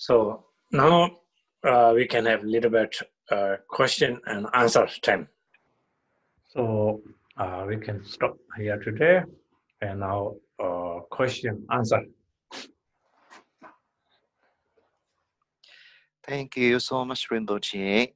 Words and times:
So 0.00 0.46
now 0.72 1.10
uh, 1.62 1.92
we 1.94 2.06
can 2.06 2.24
have 2.24 2.42
a 2.42 2.46
little 2.46 2.70
bit 2.70 2.96
uh, 3.30 3.56
question 3.68 4.18
and 4.24 4.46
answer 4.54 4.88
time. 5.02 5.28
So 6.48 7.02
uh, 7.36 7.66
we 7.68 7.76
can 7.76 8.02
stop 8.06 8.38
here 8.56 8.78
today 8.78 9.20
and 9.82 10.00
now 10.00 10.36
uh, 10.58 11.00
question 11.10 11.66
answer. 11.70 12.00
Thank 16.26 16.56
you 16.56 16.80
so 16.80 17.04
much, 17.04 17.28
Rinpoche. 17.28 18.14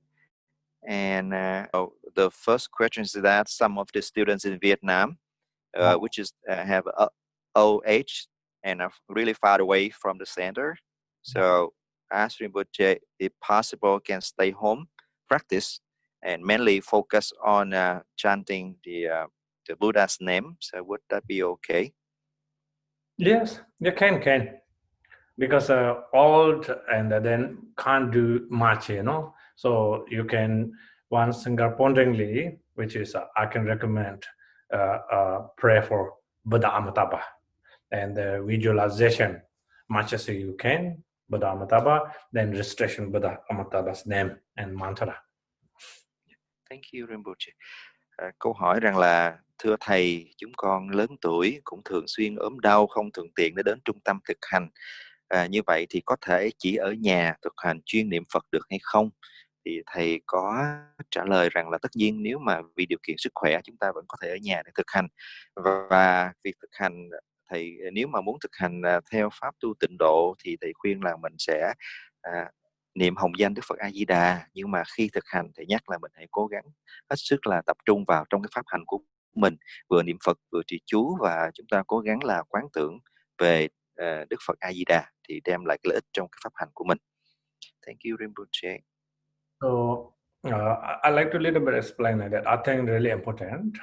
And 0.88 1.34
uh, 1.34 1.66
oh, 1.74 1.92
the 2.14 2.30
first 2.30 2.70
question 2.70 3.02
is 3.02 3.12
that 3.12 3.50
some 3.50 3.76
of 3.76 3.88
the 3.92 4.00
students 4.00 4.46
in 4.46 4.58
Vietnam, 4.58 5.18
uh, 5.76 5.96
Oh. 5.96 5.98
which 5.98 6.18
is 6.18 6.32
uh, 6.48 6.64
have 6.64 6.84
OH 7.54 8.26
and 8.62 8.80
are 8.80 8.92
really 9.10 9.34
far 9.34 9.60
away 9.60 9.90
from 9.90 10.16
the 10.16 10.24
center. 10.24 10.78
So 11.24 11.72
ask 12.12 12.38
Rinpoche 12.38 12.98
if 13.18 13.32
possible 13.40 13.98
can 13.98 14.20
stay 14.20 14.50
home, 14.50 14.88
practice, 15.26 15.80
and 16.22 16.42
mainly 16.42 16.80
focus 16.80 17.32
on 17.42 17.72
uh, 17.72 18.00
chanting 18.16 18.76
the 18.84 19.08
uh, 19.08 19.26
the 19.66 19.74
Buddha's 19.76 20.18
name. 20.20 20.56
So 20.60 20.82
would 20.82 21.00
that 21.08 21.26
be 21.26 21.42
okay? 21.42 21.92
Yes, 23.16 23.60
you 23.80 23.92
can 23.92 24.20
can 24.20 24.60
because 25.38 25.70
uh, 25.70 25.94
old 26.12 26.70
and 26.92 27.10
then 27.10 27.58
can't 27.78 28.10
do 28.10 28.46
much, 28.50 28.90
you 28.90 29.02
know. 29.02 29.34
So 29.56 30.04
you 30.10 30.24
can 30.24 30.72
one 31.08 31.32
correspondingly, 31.32 32.58
which 32.74 32.96
is 32.96 33.14
uh, 33.14 33.24
I 33.34 33.46
can 33.46 33.64
recommend 33.64 34.24
uh, 34.72 34.98
uh, 35.10 35.38
pray 35.56 35.80
for 35.80 36.14
Buddha 36.44 36.68
Amitabha 36.68 37.22
and 37.90 38.16
visualization 38.46 39.40
much 39.88 40.12
as 40.12 40.28
you 40.28 40.54
can 40.58 41.02
Buddha 41.28 41.48
Amitabha, 41.48 41.98
then 42.34 42.54
recitation 42.54 43.12
Buddha 43.12 43.36
Amitabha's 43.48 44.06
name 44.06 44.30
and 44.54 44.72
mantra. 44.74 45.22
Thank 46.70 46.82
you 46.92 47.06
Rinpoche. 47.06 47.52
À, 48.16 48.30
câu 48.38 48.52
hỏi 48.52 48.80
rằng 48.80 48.98
là 48.98 49.38
thưa 49.58 49.76
thầy, 49.80 50.34
chúng 50.36 50.52
con 50.56 50.88
lớn 50.88 51.16
tuổi 51.20 51.60
cũng 51.64 51.80
thường 51.84 52.04
xuyên 52.06 52.36
ốm 52.36 52.60
đau 52.60 52.86
không 52.86 53.12
thuận 53.12 53.26
tiện 53.36 53.54
để 53.54 53.62
đến 53.62 53.78
trung 53.84 54.00
tâm 54.04 54.18
thực 54.28 54.38
hành. 54.42 54.68
À, 55.28 55.46
như 55.46 55.60
vậy 55.66 55.86
thì 55.90 56.00
có 56.06 56.16
thể 56.20 56.50
chỉ 56.58 56.76
ở 56.76 56.92
nhà 56.92 57.34
thực 57.42 57.54
hành 57.56 57.80
chuyên 57.84 58.08
niệm 58.08 58.24
Phật 58.32 58.44
được 58.52 58.66
hay 58.70 58.78
không? 58.82 59.10
Thì 59.64 59.82
thầy 59.86 60.20
có 60.26 60.64
trả 61.10 61.24
lời 61.24 61.48
rằng 61.52 61.70
là 61.70 61.78
tất 61.78 61.88
nhiên 61.94 62.22
nếu 62.22 62.38
mà 62.38 62.60
vì 62.76 62.86
điều 62.86 62.98
kiện 63.02 63.16
sức 63.18 63.32
khỏe 63.34 63.60
chúng 63.64 63.76
ta 63.76 63.92
vẫn 63.94 64.04
có 64.08 64.16
thể 64.22 64.28
ở 64.28 64.36
nhà 64.42 64.62
để 64.64 64.70
thực 64.74 64.86
hành 64.90 65.08
và, 65.56 65.86
và 65.90 66.32
việc 66.44 66.54
thực 66.62 66.70
hành 66.72 67.08
thầy 67.54 67.78
ờ, 67.84 67.90
nếu 67.92 68.06
mà 68.06 68.20
muốn 68.20 68.38
thực 68.42 68.50
hành 68.56 68.82
à, 68.82 69.00
theo 69.12 69.28
pháp 69.40 69.54
tu 69.60 69.74
tịnh 69.80 69.96
độ 69.98 70.34
thì 70.44 70.56
thầy 70.60 70.72
khuyên 70.74 71.04
là 71.04 71.16
mình 71.16 71.32
sẽ 71.38 71.72
à, 72.20 72.50
niệm 72.94 73.16
hồng 73.16 73.32
danh 73.38 73.54
Đức 73.54 73.62
Phật 73.68 73.78
A 73.78 73.90
Di 73.90 74.04
Đà 74.04 74.46
nhưng 74.54 74.70
mà 74.70 74.82
khi 74.96 75.10
thực 75.12 75.24
hành 75.26 75.50
thì 75.58 75.64
nhắc 75.68 75.90
là 75.90 75.98
mình 75.98 76.12
hãy 76.14 76.26
cố 76.30 76.46
gắng 76.46 76.64
hết 77.10 77.16
sức 77.16 77.46
là 77.46 77.62
tập 77.66 77.76
trung 77.84 78.04
vào 78.04 78.24
trong 78.30 78.42
cái 78.42 78.50
pháp 78.54 78.64
hành 78.66 78.82
của 78.86 78.98
mình 79.34 79.56
vừa 79.90 80.02
niệm 80.02 80.16
Phật 80.24 80.38
vừa 80.52 80.62
trì 80.66 80.80
chú 80.86 81.16
và 81.20 81.50
chúng 81.54 81.66
ta 81.70 81.82
cố 81.86 81.98
gắng 81.98 82.24
là 82.24 82.42
quán 82.48 82.64
tưởng 82.72 82.98
về 83.38 83.68
uh, 84.00 84.28
Đức 84.30 84.36
Phật 84.46 84.58
A 84.60 84.72
Di 84.72 84.84
Đà 84.86 85.10
thì 85.28 85.40
đem 85.44 85.64
lại 85.64 85.78
cái 85.82 85.88
lợi 85.88 85.94
ích 85.94 86.04
trong 86.12 86.28
cái 86.28 86.38
pháp 86.44 86.52
hành 86.54 86.68
của 86.74 86.84
mình. 86.84 86.98
Thank 87.86 87.98
you 88.04 88.16
Rinpoche. 88.20 88.78
So 89.60 89.68
uh, 90.48 91.00
I 91.04 91.10
like 91.10 91.30
to 91.32 91.38
little 91.38 91.60
bit 91.60 91.74
explain 91.74 92.18
that. 92.18 92.32
I 92.46 92.56
think 92.64 92.88
really 92.88 93.10
important. 93.10 93.74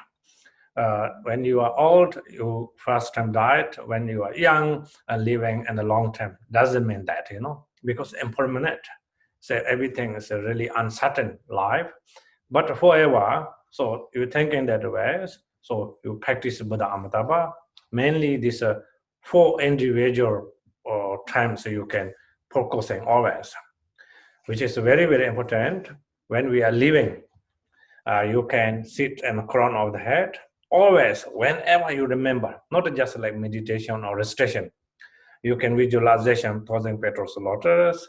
Uh, 0.77 1.09
when 1.23 1.43
you 1.43 1.59
are 1.59 1.77
old, 1.77 2.17
you 2.29 2.71
first 2.77 3.13
time 3.13 3.31
died. 3.31 3.75
When 3.85 4.07
you 4.07 4.23
are 4.23 4.35
young 4.35 4.87
and 5.09 5.25
living 5.25 5.65
in 5.67 5.75
the 5.75 5.83
long 5.83 6.13
term, 6.13 6.37
doesn't 6.51 6.87
mean 6.87 7.05
that 7.05 7.27
you 7.29 7.41
know 7.41 7.65
because 7.83 8.13
impermanent. 8.13 8.79
So 9.41 9.61
everything 9.67 10.15
is 10.15 10.31
a 10.31 10.41
really 10.41 10.69
uncertain 10.77 11.39
life. 11.49 11.91
But 12.49 12.77
forever, 12.77 13.47
so 13.69 14.09
you're 14.13 14.27
thinking 14.27 14.65
that 14.67 14.89
way. 14.89 15.25
So 15.61 15.97
you 16.03 16.19
practice 16.21 16.61
Buddha 16.61 16.87
Amitabha. 16.93 17.53
Mainly 17.91 18.37
these 18.37 18.61
uh, 18.61 18.79
four 19.21 19.61
individual 19.61 20.51
uh, 20.89 21.17
times 21.27 21.65
you 21.65 21.85
can 21.85 22.13
focusing 22.51 23.01
always 23.01 23.53
which 24.47 24.61
is 24.61 24.75
very 24.77 25.05
very 25.05 25.25
important 25.25 25.89
when 26.27 26.49
we 26.49 26.63
are 26.63 26.71
living 26.71 27.21
uh, 28.07 28.21
you 28.21 28.47
can 28.49 28.83
sit 28.83 29.21
in 29.23 29.37
the 29.37 29.43
crown 29.43 29.75
of 29.75 29.93
the 29.93 29.99
head 29.99 30.37
always 30.71 31.23
whenever 31.33 31.91
you 31.91 32.05
remember 32.05 32.55
not 32.71 32.93
just 32.95 33.17
like 33.19 33.35
meditation 33.35 34.03
or 34.03 34.15
recitation 34.15 34.71
you 35.43 35.55
can 35.55 35.75
visualization 35.75 36.65
thousand 36.65 37.01
petals 37.01 37.35
lotus 37.37 38.07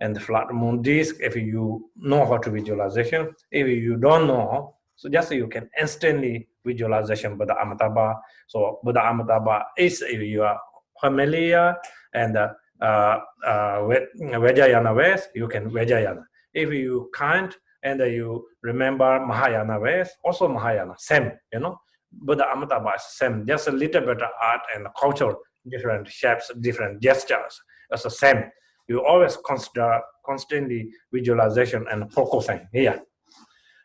and 0.00 0.16
the 0.16 0.20
flat 0.20 0.52
moon 0.52 0.80
disk 0.82 1.16
if 1.20 1.36
you 1.36 1.90
know 1.96 2.24
how 2.24 2.38
to 2.38 2.50
visualization 2.50 3.30
if 3.50 3.66
you 3.66 3.96
don't 3.96 4.26
know 4.26 4.74
so 4.96 5.08
just 5.08 5.32
you 5.32 5.48
can 5.48 5.68
instantly 5.78 6.48
visualization 6.64 7.36
buddha 7.36 7.54
amitabha 7.60 8.14
so 8.46 8.80
buddha 8.82 9.00
amitabha 9.00 9.64
is 9.76 10.02
if 10.02 10.20
you 10.20 10.42
are 10.42 10.58
familiar 11.00 11.76
and 12.14 12.36
uh, 12.36 13.18
uh, 13.46 13.80
Vajrayana 14.18 14.94
ways, 14.94 15.28
you 15.34 15.48
can 15.48 15.70
Vajrayana. 15.70 16.24
If 16.54 16.72
you 16.72 17.10
can't 17.14 17.54
and 17.82 18.00
you 18.00 18.46
remember 18.62 19.24
Mahayana 19.24 19.78
ways, 19.78 20.08
also 20.24 20.48
Mahayana, 20.48 20.94
same, 20.98 21.32
you 21.52 21.60
know. 21.60 21.78
Buddha 22.12 22.46
Amitabha 22.52 22.94
is 22.96 23.02
same, 23.16 23.46
just 23.46 23.68
a 23.68 23.72
little 23.72 24.00
bit 24.00 24.22
of 24.22 24.30
art 24.42 24.60
and 24.74 24.86
culture, 24.98 25.34
different 25.68 26.08
shapes, 26.08 26.50
different 26.60 27.00
gestures. 27.02 27.60
It's 27.90 28.02
the 28.02 28.10
same. 28.10 28.44
You 28.88 29.04
always 29.04 29.36
consider 29.46 30.00
constantly 30.26 30.90
visualization 31.12 31.86
and 31.90 32.12
focusing 32.12 32.66
here. 32.72 33.00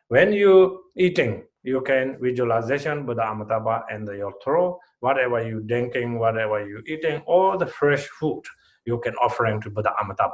When 0.08 0.34
you 0.34 0.84
eating, 0.98 1.44
you 1.64 1.82
can 1.82 2.18
visualization 2.22 3.06
Buddha 3.06 3.24
Amitabha 3.24 3.86
and 3.92 4.08
your 4.08 4.34
throat, 4.44 4.80
whatever 5.00 5.46
you 5.48 5.62
drinking, 5.62 6.20
whatever 6.20 6.68
you 6.68 6.82
eating, 6.88 7.22
all 7.26 7.58
the 7.58 7.68
fresh 7.68 8.06
food 8.20 8.44
you 8.86 9.00
can 9.00 9.16
offering 9.16 9.62
to 9.62 9.70
Buddha 9.70 9.94
Amitabha. 10.02 10.34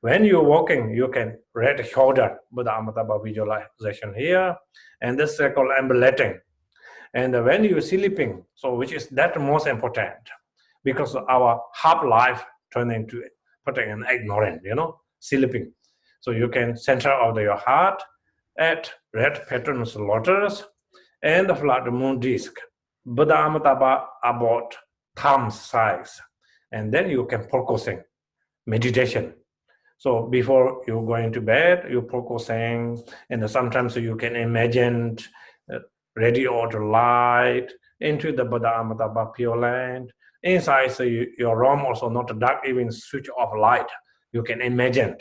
When 0.00 0.24
you're 0.24 0.42
walking, 0.42 0.94
you 0.94 1.08
can 1.08 1.38
right 1.54 1.86
shoulder 1.86 2.38
Buddha 2.52 2.72
Amitabha 2.72 3.18
visualization 3.22 4.14
here, 4.16 4.56
and 5.02 5.18
this 5.18 5.38
is 5.38 5.54
called 5.54 5.72
ambulating. 5.78 6.40
And 7.14 7.32
when 7.44 7.64
you're 7.64 7.80
sleeping, 7.80 8.44
so 8.54 8.74
which 8.74 8.92
is 8.92 9.08
that 9.08 9.40
most 9.40 9.66
important, 9.66 10.18
because 10.84 11.16
our 11.16 11.60
half 11.74 12.04
life 12.04 12.44
turn 12.72 12.90
into 12.90 13.22
putting 13.64 13.90
an 13.90 14.04
ignorant, 14.12 14.62
you 14.64 14.74
know, 14.74 15.00
sleeping. 15.18 15.72
So 16.20 16.30
you 16.30 16.48
can 16.48 16.76
center 16.76 17.10
of 17.10 17.36
your 17.36 17.56
heart 17.56 18.02
at 18.58 18.92
red 19.14 19.46
patterns 19.48 19.96
lotus 19.96 20.64
and 21.22 21.48
the 21.48 21.56
flat 21.56 21.86
moon 21.92 22.20
disk. 22.20 22.52
Buddha 23.04 23.34
Amitabha 23.34 24.04
about 24.22 24.76
thumb 25.16 25.50
size 25.50 26.20
and 26.72 26.92
then 26.92 27.10
you 27.10 27.26
can 27.26 27.42
focusing 27.48 28.00
meditation 28.66 29.34
so 29.98 30.26
before 30.26 30.82
you 30.86 31.04
going 31.06 31.32
to 31.32 31.40
bed 31.40 31.86
you 31.90 32.06
focusing 32.10 33.02
and 33.30 33.50
sometimes 33.50 33.96
you 33.96 34.16
can 34.16 34.36
imagine 34.36 35.16
radio 36.16 36.50
or 36.50 36.84
light 36.90 37.68
into 38.00 38.32
the 38.32 38.44
buddha 38.44 38.72
amitabha 38.78 39.26
pure 39.34 39.56
land 39.56 40.12
inside 40.42 40.90
so 40.90 41.02
you, 41.02 41.26
your 41.38 41.58
room 41.58 41.80
also 41.80 42.08
not 42.08 42.38
dark 42.38 42.66
even 42.66 42.90
switch 42.90 43.28
off 43.38 43.56
light 43.56 43.88
you 44.32 44.42
can 44.42 44.60
imagine 44.60 45.16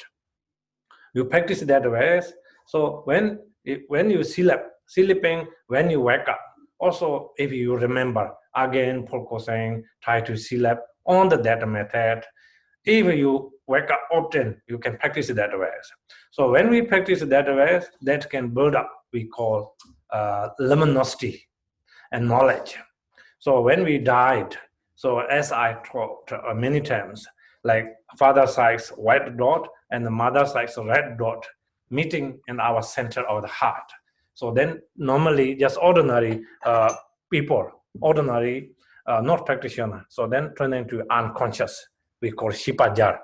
you 1.13 1.25
practice 1.25 1.61
that 1.61 1.89
way 1.89 2.21
so 2.67 3.01
when 3.05 3.39
when 3.87 4.09
you 4.09 4.23
sleep 4.23 4.59
sleeping 4.87 5.45
when 5.67 5.89
you 5.89 6.01
wake 6.01 6.27
up 6.27 6.41
also 6.79 7.31
if 7.37 7.51
you 7.51 7.75
remember 7.75 8.31
again 8.55 9.05
focusing 9.07 9.83
try 10.01 10.19
to 10.21 10.35
sleep 10.37 10.77
on 11.09 11.27
the 11.27 11.37
data 11.37 11.65
method. 11.65 12.23
If 12.85 13.05
you 13.17 13.51
wake 13.67 13.91
up 13.91 14.01
often, 14.11 14.61
you 14.67 14.77
can 14.77 14.97
practice 14.97 15.27
that 15.27 15.59
way. 15.59 15.67
So 16.31 16.51
when 16.51 16.69
we 16.69 16.83
practice 16.83 17.21
that 17.21 17.47
way, 17.47 17.81
that 18.03 18.29
can 18.29 18.49
build 18.49 18.75
up, 18.75 18.89
we 19.11 19.25
call 19.25 19.75
uh, 20.11 20.49
luminosity 20.59 21.47
and 22.11 22.27
knowledge. 22.27 22.77
So 23.39 23.61
when 23.61 23.83
we 23.83 23.97
died, 23.97 24.57
so 24.95 25.19
as 25.19 25.51
I 25.51 25.77
taught 25.85 26.31
uh, 26.31 26.53
many 26.53 26.81
times, 26.81 27.25
like 27.63 27.87
father 28.17 28.47
size 28.47 28.89
white 28.89 29.37
dot 29.37 29.67
and 29.91 30.05
the 30.05 30.11
mother 30.11 30.45
size 30.45 30.77
red 30.77 31.17
dot 31.17 31.45
meeting 31.89 32.39
in 32.47 32.59
our 32.59 32.81
center 32.81 33.21
of 33.21 33.41
the 33.41 33.47
heart. 33.47 33.89
So 34.33 34.51
then 34.51 34.81
normally 34.95 35.55
just 35.55 35.77
ordinary 35.81 36.41
uh, 36.65 36.93
people, 37.31 37.69
ordinary 38.01 38.71
uh, 39.07 39.21
not 39.21 39.45
practitioner. 39.45 40.05
So 40.09 40.27
then 40.27 40.53
turn 40.55 40.73
into 40.73 41.03
unconscious. 41.11 41.87
We 42.21 42.31
call 42.31 42.51
shipajar. 42.51 43.19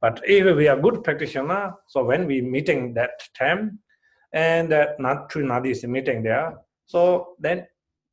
But 0.00 0.20
if 0.24 0.56
we 0.56 0.68
are 0.68 0.80
good 0.80 1.04
practitioner, 1.04 1.74
so 1.86 2.04
when 2.04 2.26
we 2.26 2.40
meeting 2.40 2.94
that 2.94 3.10
time, 3.38 3.78
and 4.32 4.72
uh, 4.72 4.86
not 4.98 5.30
true 5.30 5.44
nadi 5.44 5.70
is 5.70 5.84
meeting 5.84 6.22
there, 6.22 6.54
so 6.86 7.34
then 7.38 7.66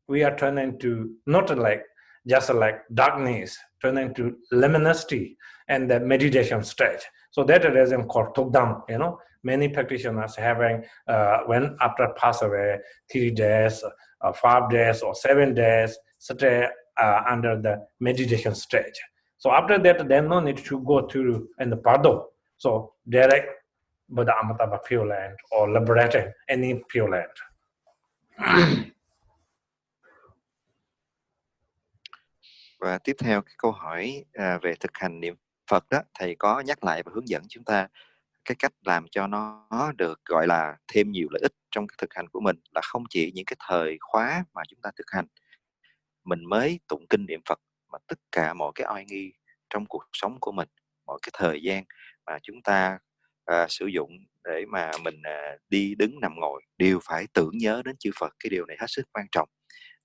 we 0.08 0.24
are 0.24 0.36
turning 0.36 0.80
to 0.80 1.16
not 1.26 1.56
like 1.58 1.84
just 2.28 2.54
like 2.54 2.82
darkness 2.94 3.58
turning 3.82 4.14
to 4.14 4.36
luminosity 4.52 5.38
and 5.70 5.90
the 5.90 6.00
meditation 6.00 6.64
stage. 6.64 7.02
So 7.32 7.44
that 7.44 7.66
is 7.66 7.94
called 8.08 8.36
Tokdam, 8.36 8.82
you 8.90 8.98
know. 8.98 9.20
Many 9.44 9.70
practitioners 9.70 10.36
having, 10.36 10.84
uh, 11.08 11.40
when 11.46 11.78
after 11.80 12.08
pass 12.18 12.42
away, 12.42 12.80
three 13.12 13.32
days, 13.32 13.84
uh, 14.22 14.34
five 14.34 14.70
days, 14.70 15.02
or 15.02 15.14
seven 15.16 15.54
days, 15.54 15.98
stay 16.18 16.68
uh, 17.00 17.22
under 17.30 17.62
the 17.62 17.86
meditation 18.00 18.56
stage. 18.56 19.00
So 19.38 19.52
after 19.52 19.78
that, 19.78 20.10
they 20.10 20.22
no 20.22 20.40
need 20.40 20.58
to 20.58 20.80
go 20.82 21.02
to 21.02 21.48
in 21.60 21.70
the 21.70 21.78
Pado. 21.78 22.26
So 22.58 22.94
direct 23.08 23.57
Buddha 24.08 24.34
Amitabha 24.34 24.78
Pure 24.90 25.06
Land 25.06 25.36
or 25.56 25.70
liberating 25.70 26.32
any 26.46 26.74
Pure 26.74 27.08
Land. 27.12 27.32
Và 32.80 32.98
tiếp 32.98 33.16
theo 33.20 33.42
cái 33.42 33.56
câu 33.58 33.72
hỏi 33.72 34.26
à, 34.34 34.60
về 34.62 34.76
thực 34.80 34.92
hành 34.94 35.20
niệm 35.20 35.36
Phật 35.68 35.90
đó, 35.90 36.02
thầy 36.14 36.36
có 36.36 36.60
nhắc 36.60 36.84
lại 36.84 37.04
và 37.04 37.12
hướng 37.16 37.28
dẫn 37.28 37.44
chúng 37.50 37.64
ta 37.64 37.88
cái 38.46 38.56
cách 38.60 38.74
làm 38.86 39.06
cho 39.12 39.28
nó 39.28 39.68
được 39.98 40.26
gọi 40.26 40.48
là 40.48 40.78
thêm 40.88 41.12
nhiều 41.12 41.28
lợi 41.32 41.42
ích 41.42 41.54
trong 41.72 41.88
cái 41.88 41.96
thực 41.98 42.14
hành 42.14 42.28
của 42.30 42.40
mình 42.40 42.56
là 42.76 42.82
không 42.82 43.04
chỉ 43.10 43.32
những 43.36 43.46
cái 43.46 43.58
thời 43.68 43.98
khóa 44.00 44.46
mà 44.54 44.62
chúng 44.68 44.82
ta 44.82 44.92
thực 44.96 45.12
hành 45.12 45.26
mình 46.24 46.46
mới 46.50 46.80
tụng 46.88 47.06
kinh 47.10 47.26
niệm 47.26 47.42
Phật 47.50 47.60
mà 47.92 47.98
tất 48.08 48.20
cả 48.32 48.54
mọi 48.54 48.72
cái 48.76 48.88
oai 48.88 49.06
nghi 49.06 49.34
trong 49.70 49.86
cuộc 49.86 50.04
sống 50.14 50.38
của 50.42 50.52
mình 50.52 50.70
mọi 51.06 51.20
cái 51.22 51.32
thời 51.34 51.62
gian 51.62 51.84
mà 52.26 52.40
chúng 52.44 52.62
ta 52.62 53.00
à, 53.48 53.66
sử 53.70 53.86
dụng 53.86 54.12
để 54.44 54.66
mà 54.68 54.92
mình 55.04 55.22
à, 55.24 55.58
đi 55.70 55.96
đứng 55.96 56.20
nằm 56.20 56.36
ngồi 56.40 56.62
đều 56.78 57.00
phải 57.04 57.26
tưởng 57.34 57.58
nhớ 57.58 57.82
đến 57.86 57.96
chư 58.00 58.12
Phật 58.20 58.34
cái 58.40 58.50
điều 58.50 58.66
này 58.66 58.78
hết 58.80 58.88
sức 58.90 59.04
quan 59.14 59.26
trọng. 59.32 59.50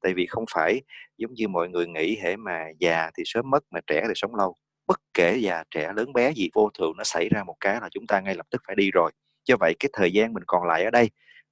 Tại 0.03 0.15
vì 0.15 0.27
không 0.27 0.45
phải 0.55 0.83
giống 1.19 1.35
như 1.35 1.49
mọi 1.49 1.69
người 1.69 1.87
nghĩ 1.87 2.17
hệ 2.23 2.37
mà 2.37 2.65
già 2.79 3.11
thì 3.17 3.23
sớm 3.27 3.51
mất 3.51 3.65
mà 3.71 3.81
trẻ 3.87 4.05
thì 4.09 4.13
sống 4.15 4.35
lâu. 4.35 4.57
Bất 4.87 5.01
kể 5.15 5.39
già 5.43 5.65
trẻ 5.71 5.93
lớn 5.97 6.13
bé 6.13 6.33
gì 6.33 6.49
vô 6.55 6.71
thường 6.79 6.93
nó 6.97 7.05
xảy 7.05 7.29
ra 7.29 7.45
một 7.45 7.57
cái 7.61 7.75
là 7.81 7.89
chúng 7.91 8.07
ta 8.07 8.21
ngay 8.21 8.35
lập 8.35 8.47
tức 8.51 8.63
phải 8.67 8.77
đi 8.77 8.91
rồi. 8.91 9.11
Do 9.45 9.57
vậy 9.61 9.75
cái 9.81 9.91
thời 9.93 10.13
gian 10.13 10.33
mình 10.33 10.45
còn 10.47 10.65
lại 10.65 10.85
ở 10.85 10.91
đây 10.91 11.11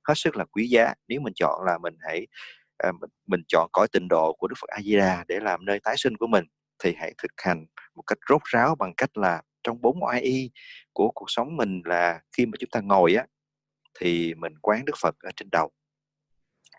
hết 0.08 0.14
sức 0.16 0.36
là 0.36 0.44
quý 0.44 0.66
giá. 0.68 0.94
Nếu 1.08 1.20
mình 1.20 1.32
chọn 1.36 1.64
là 1.66 1.78
mình 1.78 1.94
hãy 2.00 2.26
à, 2.78 2.92
mình, 3.00 3.10
mình 3.26 3.40
chọn 3.48 3.68
cõi 3.72 3.88
tịnh 3.92 4.08
độ 4.08 4.32
của 4.32 4.48
Đức 4.48 4.54
Phật 4.60 4.68
A 4.68 4.82
Di 4.82 4.96
Đà 4.96 5.24
để 5.28 5.40
làm 5.40 5.64
nơi 5.64 5.80
tái 5.80 5.94
sinh 5.98 6.16
của 6.16 6.26
mình 6.26 6.44
thì 6.80 6.94
hãy 6.98 7.14
thực 7.18 7.32
hành 7.36 7.66
một 7.94 8.02
cách 8.02 8.18
rốt 8.28 8.42
ráo 8.44 8.74
bằng 8.74 8.94
cách 8.96 9.16
là 9.16 9.42
trong 9.64 9.80
bốn 9.80 10.04
oai 10.04 10.20
y 10.20 10.50
của 10.92 11.10
cuộc 11.14 11.30
sống 11.30 11.56
mình 11.56 11.82
là 11.84 12.20
khi 12.36 12.46
mà 12.46 12.52
chúng 12.58 12.70
ta 12.70 12.80
ngồi 12.80 13.14
á, 13.14 13.26
thì 14.00 14.34
mình 14.34 14.58
quán 14.62 14.84
Đức 14.84 14.94
Phật 15.02 15.14
ở 15.20 15.30
trên 15.36 15.48
đầu. 15.52 15.70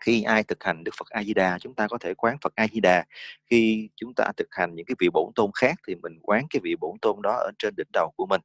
Khi 0.04 0.22
ai 0.22 0.42
thực 0.42 0.64
hành 0.64 0.84
Đức 0.84 0.92
Phật 0.98 1.08
A 1.08 1.22
Di 1.24 1.34
Đà 1.34 1.58
chúng 1.58 1.74
ta 1.74 1.88
có 1.88 1.98
thể 1.98 2.14
quán 2.14 2.36
Phật 2.42 2.54
A 2.54 2.66
Di 2.72 2.80
Đà 2.80 3.04
khi 3.50 3.88
chúng 3.96 4.14
ta 4.14 4.32
thực 4.36 4.48
hành 4.50 4.74
những 4.74 4.86
cái 4.86 4.94
vị 4.98 5.08
bổn 5.12 5.32
tôn 5.34 5.50
khác 5.54 5.74
thì 5.88 5.94
mình 5.94 6.18
quán 6.22 6.46
cái 6.50 6.60
vị 6.64 6.76
bổn 6.80 6.98
tôn 7.02 7.22
đó 7.22 7.32
ở 7.32 7.50
trên 7.58 7.74
đỉnh 7.76 7.88
đầu 7.92 8.12
của 8.16 8.26
mình. 8.26 8.40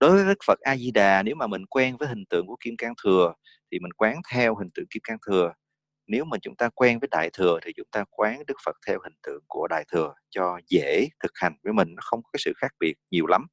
Đối 0.00 0.10
với 0.10 0.24
Đức 0.24 0.38
Phật 0.46 0.60
A 0.60 0.76
Di 0.76 0.90
Đà 0.90 1.22
nếu 1.22 1.34
mà 1.34 1.46
mình 1.46 1.66
quen 1.66 1.96
với 1.96 2.08
hình 2.08 2.24
tượng 2.30 2.46
của 2.46 2.56
Kim 2.60 2.76
Cang 2.76 2.94
Thừa 3.04 3.34
thì 3.72 3.78
mình 3.78 3.92
quán 3.92 4.20
theo 4.32 4.54
hình 4.56 4.70
tượng 4.74 4.86
Kim 4.90 5.00
Cang 5.04 5.18
Thừa 5.26 5.52
nếu 6.10 6.24
mà 6.24 6.36
chúng 6.42 6.56
ta 6.56 6.68
quen 6.68 6.98
với 7.00 7.08
Đại 7.10 7.30
Thừa 7.32 7.58
thì 7.62 7.72
chúng 7.76 7.88
ta 7.92 8.04
quán 8.10 8.42
Đức 8.46 8.54
Phật 8.64 8.76
theo 8.86 8.98
hình 9.02 9.14
tượng 9.22 9.42
của 9.48 9.66
Đại 9.70 9.84
Thừa 9.92 10.14
cho 10.30 10.60
dễ 10.68 11.08
thực 11.22 11.32
hành 11.34 11.56
với 11.62 11.72
mình, 11.72 11.94
nó 11.94 12.00
không 12.04 12.22
có 12.22 12.30
cái 12.32 12.40
sự 12.44 12.52
khác 12.56 12.72
biệt 12.80 12.94
nhiều 13.10 13.26
lắm. 13.26 13.46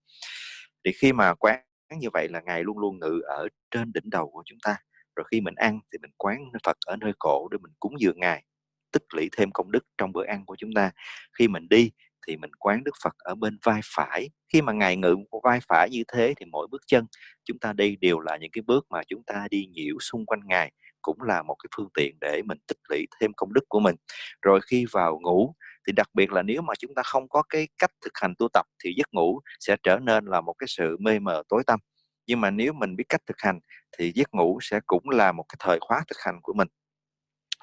Thì 0.86 0.92
khi 0.92 1.14
mà 1.14 1.34
quán 1.34 1.60
như 2.00 2.08
vậy 2.14 2.28
là 2.30 2.42
ngài 2.42 2.64
luôn 2.64 2.78
luôn 2.78 3.00
ngự 3.00 3.22
ở 3.28 3.48
trên 3.72 3.92
đỉnh 3.94 4.10
đầu 4.10 4.30
của 4.32 4.44
chúng 4.46 4.58
ta. 4.64 4.78
Rồi 5.16 5.26
khi 5.32 5.42
mình 5.42 5.56
ăn 5.56 5.80
thì 5.92 5.98
mình 6.02 6.12
quán 6.18 6.38
Phật 6.66 6.78
ở 6.86 6.96
nơi 6.96 7.14
cổ 7.20 7.48
để 7.52 7.58
mình 7.62 7.74
cúng 7.80 7.94
dường 8.00 8.20
ngài, 8.20 8.44
tích 8.92 9.04
lũy 9.14 9.30
thêm 9.38 9.52
công 9.52 9.72
đức 9.72 9.86
trong 9.98 10.12
bữa 10.12 10.26
ăn 10.26 10.46
của 10.46 10.56
chúng 10.56 10.74
ta. 10.76 10.92
Khi 11.40 11.48
mình 11.48 11.68
đi 11.70 11.92
thì 12.28 12.38
mình 12.38 12.52
quán 12.60 12.84
Đức 12.84 12.92
Phật 13.04 13.14
ở 13.18 13.36
bên 13.36 13.58
vai 13.64 13.82
phải. 13.96 14.30
Khi 14.54 14.62
mà 14.62 14.74
ngài 14.74 14.98
ngự 14.98 15.16
vai 15.44 15.60
phải 15.70 15.90
như 15.92 16.04
thế 16.14 16.34
thì 16.38 16.46
mỗi 16.46 16.68
bước 16.72 16.82
chân 16.88 17.06
chúng 17.46 17.60
ta 17.60 17.74
đi 17.74 17.96
đều 17.96 18.20
là 18.20 18.38
những 18.38 18.52
cái 18.52 18.62
bước 18.62 18.86
mà 18.90 19.02
chúng 19.08 19.24
ta 19.24 19.48
đi 19.52 19.68
nhiễu 19.72 19.96
xung 20.00 20.26
quanh 20.26 20.40
ngài 20.46 20.72
cũng 21.02 21.22
là 21.22 21.44
một 21.44 21.56
cái 21.56 21.70
phương 21.78 21.90
tiện 21.94 22.18
để 22.22 22.42
mình 22.46 22.58
tích 22.68 22.78
lũy 22.90 23.08
thêm 23.20 23.32
công 23.34 23.54
đức 23.54 23.64
của 23.70 23.80
mình. 23.80 23.96
Rồi 24.42 24.60
khi 24.68 24.86
vào 24.92 25.20
ngủ, 25.24 25.54
thì 25.88 25.94
đặc 25.94 26.08
biệt 26.14 26.32
là 26.32 26.42
nếu 26.42 26.62
mà 26.62 26.74
chúng 26.80 26.96
ta 26.96 27.02
không 27.06 27.30
có 27.30 27.44
cái 27.50 27.68
cách 27.78 27.92
thực 28.02 28.14
hành 28.22 28.34
tu 28.40 28.48
tập, 28.54 28.66
thì 28.84 28.94
giấc 28.98 29.14
ngủ 29.14 29.40
sẽ 29.60 29.76
trở 29.84 30.00
nên 30.02 30.26
là 30.26 30.42
một 30.42 30.54
cái 30.54 30.68
sự 30.68 30.98
mê 31.00 31.20
mờ 31.20 31.44
tối 31.50 31.64
tăm. 31.68 31.80
Nhưng 32.28 32.42
mà 32.42 32.50
nếu 32.52 32.74
mình 32.74 32.96
biết 32.96 33.06
cách 33.10 33.22
thực 33.26 33.38
hành, 33.40 33.60
thì 33.98 34.12
giấc 34.16 34.34
ngủ 34.34 34.60
sẽ 34.62 34.80
cũng 34.86 35.10
là 35.10 35.32
một 35.32 35.46
cái 35.50 35.58
thời 35.60 35.78
khóa 35.82 36.04
thực 36.08 36.18
hành 36.20 36.40
của 36.42 36.54
mình. 36.54 36.68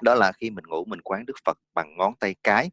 Đó 0.01 0.15
là 0.15 0.31
khi 0.31 0.49
mình 0.49 0.65
ngủ, 0.67 0.85
mình 0.85 1.01
quán 1.01 1.25
Đức 1.25 1.33
Phật 1.45 1.57
bằng 1.73 1.97
ngón 1.97 2.13
tay 2.19 2.35
cái. 2.43 2.71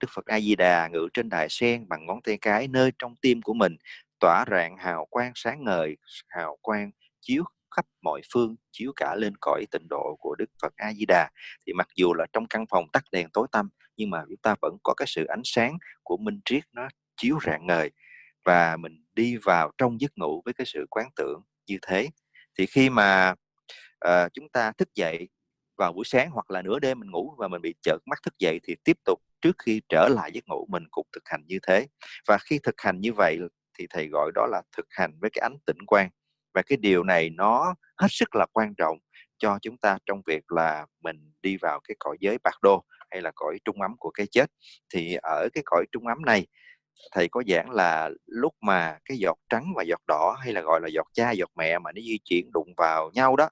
Đức 0.00 0.08
Phật 0.14 0.26
A 0.26 0.40
Di 0.40 0.56
Đà 0.56 0.88
ngự 0.88 1.08
trên 1.14 1.28
đài 1.28 1.46
sen 1.50 1.88
bằng 1.88 2.06
ngón 2.06 2.22
tay 2.22 2.38
cái, 2.40 2.68
nơi 2.68 2.90
trong 2.98 3.14
tim 3.22 3.42
của 3.42 3.54
mình 3.54 3.76
tỏa 4.20 4.44
rạng 4.50 4.76
hào 4.76 5.06
quang 5.10 5.32
sáng 5.34 5.64
ngời, 5.64 5.96
hào 6.28 6.56
quang 6.62 6.90
chiếu 7.20 7.44
khắp 7.76 7.86
mọi 8.02 8.20
phương 8.32 8.56
chiếu 8.72 8.92
cả 8.96 9.14
lên 9.14 9.32
cõi 9.40 9.64
tịnh 9.70 9.86
độ 9.90 10.16
của 10.20 10.34
Đức 10.38 10.50
Phật 10.62 10.72
A 10.76 10.92
Di 10.92 11.04
Đà 11.08 11.30
thì 11.66 11.72
mặc 11.72 11.88
dù 11.96 12.14
là 12.14 12.26
trong 12.32 12.46
căn 12.46 12.64
phòng 12.70 12.84
tắt 12.92 13.04
đèn 13.12 13.28
tối 13.32 13.46
tăm 13.52 13.68
nhưng 13.96 14.10
mà 14.10 14.24
chúng 14.28 14.40
ta 14.42 14.54
vẫn 14.62 14.76
có 14.82 14.94
cái 14.94 15.06
sự 15.08 15.24
ánh 15.24 15.40
sáng 15.44 15.78
của 16.02 16.16
minh 16.16 16.40
triết 16.44 16.64
nó 16.72 16.88
chiếu 17.16 17.38
rạng 17.46 17.66
ngời. 17.66 17.90
Và 18.44 18.76
mình 18.76 19.04
đi 19.12 19.36
vào 19.36 19.70
trong 19.78 20.00
giấc 20.00 20.18
ngủ 20.18 20.42
với 20.44 20.54
cái 20.54 20.66
sự 20.66 20.86
quán 20.90 21.08
tưởng 21.16 21.42
như 21.66 21.78
thế. 21.82 22.08
Thì 22.58 22.66
khi 22.66 22.90
mà 22.90 23.34
uh, 24.08 24.32
chúng 24.32 24.48
ta 24.48 24.72
thức 24.72 24.88
dậy 24.94 25.28
vào 25.76 25.92
buổi 25.92 26.04
sáng 26.04 26.30
hoặc 26.30 26.50
là 26.50 26.62
nửa 26.62 26.78
đêm 26.78 27.00
mình 27.00 27.10
ngủ 27.10 27.34
và 27.38 27.48
mình 27.48 27.62
bị 27.62 27.74
chợt 27.82 27.98
mắt 28.06 28.18
thức 28.22 28.34
dậy 28.38 28.60
thì 28.62 28.76
tiếp 28.84 28.96
tục 29.04 29.18
trước 29.40 29.56
khi 29.58 29.80
trở 29.88 30.08
lại 30.08 30.30
giấc 30.32 30.48
ngủ 30.48 30.66
mình 30.68 30.84
cũng 30.90 31.06
thực 31.12 31.22
hành 31.28 31.42
như 31.46 31.58
thế. 31.66 31.86
Và 32.28 32.38
khi 32.38 32.58
thực 32.62 32.74
hành 32.80 33.00
như 33.00 33.12
vậy 33.12 33.38
thì 33.78 33.86
thầy 33.90 34.08
gọi 34.08 34.30
đó 34.34 34.46
là 34.50 34.62
thực 34.76 34.86
hành 34.90 35.12
với 35.20 35.30
cái 35.30 35.40
ánh 35.42 35.56
tỉnh 35.66 35.86
quan 35.86 36.08
và 36.54 36.62
cái 36.62 36.76
điều 36.76 37.04
này 37.04 37.30
nó 37.30 37.74
hết 37.96 38.08
sức 38.10 38.34
là 38.34 38.46
quan 38.52 38.74
trọng 38.74 38.98
cho 39.38 39.58
chúng 39.62 39.76
ta 39.76 39.98
trong 40.06 40.22
việc 40.26 40.52
là 40.52 40.86
mình 41.02 41.32
đi 41.42 41.56
vào 41.56 41.80
cái 41.88 41.94
cõi 41.98 42.16
giới 42.20 42.38
bạc 42.44 42.54
đô 42.62 42.84
hay 43.10 43.20
là 43.22 43.30
cõi 43.34 43.58
trung 43.64 43.82
ấm 43.82 43.94
của 43.98 44.10
cái 44.10 44.26
chết. 44.30 44.46
Thì 44.94 45.16
ở 45.22 45.48
cái 45.54 45.62
cõi 45.66 45.84
trung 45.92 46.06
ấm 46.06 46.22
này 46.26 46.46
thầy 47.12 47.28
có 47.28 47.42
giảng 47.48 47.70
là 47.70 48.10
lúc 48.26 48.54
mà 48.60 48.98
cái 49.04 49.18
giọt 49.18 49.38
trắng 49.48 49.72
và 49.76 49.82
giọt 49.82 50.00
đỏ 50.06 50.36
hay 50.40 50.52
là 50.52 50.60
gọi 50.60 50.80
là 50.80 50.88
giọt 50.88 51.06
cha 51.12 51.30
giọt 51.30 51.50
mẹ 51.56 51.78
mà 51.78 51.92
nó 51.92 52.00
di 52.00 52.18
chuyển 52.24 52.52
đụng 52.52 52.68
vào 52.76 53.10
nhau 53.14 53.36
đó 53.36 53.48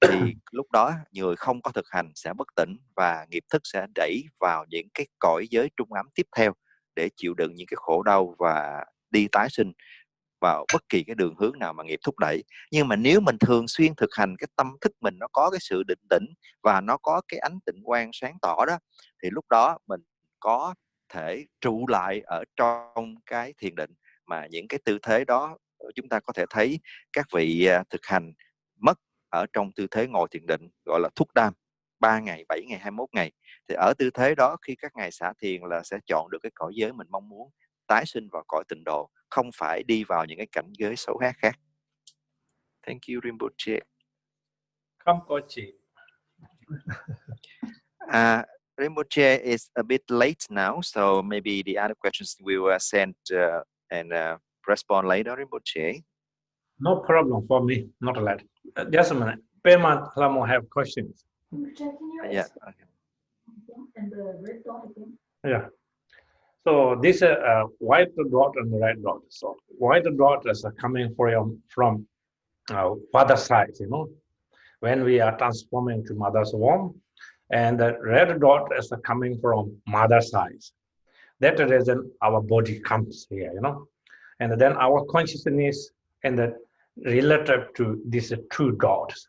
thì 0.00 0.08
lúc 0.52 0.66
đó 0.72 0.92
người 1.12 1.36
không 1.36 1.62
có 1.62 1.70
thực 1.70 1.86
hành 1.90 2.12
sẽ 2.14 2.32
bất 2.32 2.48
tỉnh 2.56 2.76
và 2.96 3.26
nghiệp 3.30 3.44
thức 3.52 3.62
sẽ 3.64 3.86
đẩy 3.94 4.24
vào 4.40 4.64
những 4.68 4.86
cái 4.94 5.06
cõi 5.18 5.46
giới 5.50 5.70
trung 5.76 5.92
ấm 5.92 6.06
tiếp 6.14 6.26
theo 6.36 6.52
để 6.96 7.08
chịu 7.16 7.34
đựng 7.34 7.54
những 7.54 7.66
cái 7.66 7.76
khổ 7.80 8.02
đau 8.02 8.34
và 8.38 8.84
đi 9.10 9.28
tái 9.32 9.48
sinh 9.50 9.72
vào 10.46 10.64
bất 10.72 10.88
kỳ 10.88 11.04
cái 11.04 11.14
đường 11.14 11.34
hướng 11.38 11.58
nào 11.58 11.72
mà 11.72 11.84
nghiệp 11.84 11.98
thúc 12.04 12.18
đẩy. 12.18 12.44
Nhưng 12.70 12.88
mà 12.88 12.96
nếu 12.96 13.20
mình 13.20 13.38
thường 13.38 13.68
xuyên 13.68 13.94
thực 13.94 14.10
hành 14.14 14.36
cái 14.38 14.48
tâm 14.56 14.76
thức 14.80 14.92
mình 15.00 15.14
nó 15.18 15.26
có 15.32 15.50
cái 15.50 15.58
sự 15.60 15.82
định 15.88 15.98
tĩnh 16.10 16.24
và 16.62 16.80
nó 16.80 16.96
có 16.96 17.20
cái 17.28 17.40
ánh 17.40 17.58
tịnh 17.66 17.82
quang 17.84 18.10
sáng 18.12 18.36
tỏ 18.42 18.64
đó 18.66 18.78
thì 19.22 19.30
lúc 19.30 19.44
đó 19.50 19.78
mình 19.86 20.00
có 20.40 20.74
thể 21.08 21.46
trụ 21.60 21.86
lại 21.88 22.20
ở 22.26 22.44
trong 22.56 23.14
cái 23.26 23.54
thiền 23.58 23.74
định. 23.74 23.90
Mà 24.26 24.46
những 24.50 24.68
cái 24.68 24.80
tư 24.84 24.98
thế 25.02 25.24
đó 25.24 25.56
ờ, 25.78 25.90
chúng 25.94 26.08
ta 26.08 26.20
có 26.20 26.32
thể 26.32 26.44
thấy 26.50 26.80
các 27.12 27.26
vị 27.34 27.66
à, 27.66 27.84
thực 27.90 28.06
hành 28.06 28.32
mất 28.80 28.98
ở 29.28 29.46
trong 29.52 29.72
tư 29.72 29.86
thế 29.90 30.06
ngồi 30.06 30.28
thiền 30.30 30.46
định 30.46 30.68
gọi 30.84 31.00
là 31.00 31.08
thúc 31.16 31.28
đam 31.34 31.52
3 32.00 32.20
ngày, 32.20 32.44
7 32.48 32.62
ngày, 32.68 32.78
21 32.78 33.08
ngày. 33.12 33.32
Thì 33.68 33.74
ở 33.74 33.92
tư 33.98 34.10
thế 34.14 34.34
đó 34.34 34.56
khi 34.62 34.74
các 34.74 34.92
ngài 34.96 35.10
xả 35.10 35.32
thiền 35.42 35.62
là 35.62 35.82
sẽ 35.82 35.98
chọn 36.06 36.30
được 36.30 36.38
cái 36.42 36.50
cõi 36.54 36.72
giới 36.74 36.92
mình 36.92 37.06
mong 37.10 37.28
muốn 37.28 37.50
tái 37.86 38.06
sinh 38.06 38.28
vào 38.32 38.44
cõi 38.46 38.64
tịnh 38.68 38.84
độ 38.84 39.10
không 39.30 39.50
phải 39.54 39.82
đi 39.82 40.04
vào 40.04 40.24
những 40.24 40.38
cái 40.38 40.46
cảnh 40.52 40.72
giới 40.78 40.96
xấu 40.96 41.16
ác 41.16 41.36
khác. 41.38 41.54
Thank 42.86 43.00
you 43.08 43.20
Rinpoche 43.24 43.80
không 45.06 45.20
có 45.26 45.40
chị. 45.48 45.72
Uh, 48.06 48.44
Rinpoche 48.76 49.38
is 49.42 49.70
a 49.74 49.82
bit 49.82 50.10
late 50.10 50.46
now 50.50 50.80
so 50.82 51.22
maybe 51.22 51.62
the 51.62 51.72
other 51.82 51.94
questions 51.94 52.36
we 52.42 52.58
will 52.58 52.78
send 52.78 53.14
uh, 53.32 53.62
and 53.88 54.12
uh, 54.12 54.38
respond 54.68 55.08
later 55.08 55.36
Rinpoche 55.36 56.02
no 56.80 57.02
problem 57.06 57.46
for 57.48 57.64
me 57.64 57.74
not 58.00 58.16
late 58.16 58.44
uh, 58.76 58.84
just 58.92 59.12
a 59.12 59.14
minute. 59.14 59.38
Pema 59.64 60.10
Lamo 60.16 60.44
have 60.44 60.68
questions. 60.70 61.24
Yeah 62.30 62.46
okay. 62.68 62.86
yeah 65.44 65.66
So 66.66 66.98
this 67.00 67.22
uh, 67.22 67.62
white 67.78 68.08
dot 68.32 68.54
and 68.56 68.72
the 68.72 68.78
red 68.78 69.00
dot. 69.00 69.20
So 69.28 69.56
white 69.78 70.04
dot 70.18 70.42
is 70.50 70.64
uh, 70.64 70.70
coming 70.80 71.14
from 71.14 71.62
from 71.68 72.08
uh, 72.68 72.94
father 73.12 73.36
side, 73.36 73.74
you 73.78 73.88
know, 73.88 74.08
when 74.80 75.04
we 75.04 75.20
are 75.20 75.36
transforming 75.38 76.04
to 76.06 76.14
mother's 76.14 76.50
womb, 76.52 77.00
and 77.50 77.78
the 77.78 77.96
red 78.02 78.40
dot 78.40 78.72
is 78.76 78.90
uh, 78.90 78.96
coming 78.96 79.38
from 79.40 79.76
mother 79.86 80.20
side. 80.20 80.60
That 81.38 81.60
reason 81.60 82.10
our 82.20 82.40
body 82.40 82.80
comes 82.80 83.28
here, 83.30 83.52
you 83.54 83.60
know, 83.60 83.86
and 84.40 84.60
then 84.60 84.72
our 84.72 85.04
consciousness 85.04 85.90
and 86.24 86.36
the 86.36 86.56
relative 87.04 87.74
to 87.74 88.02
these 88.08 88.32
two 88.50 88.72
dots. 88.72 89.28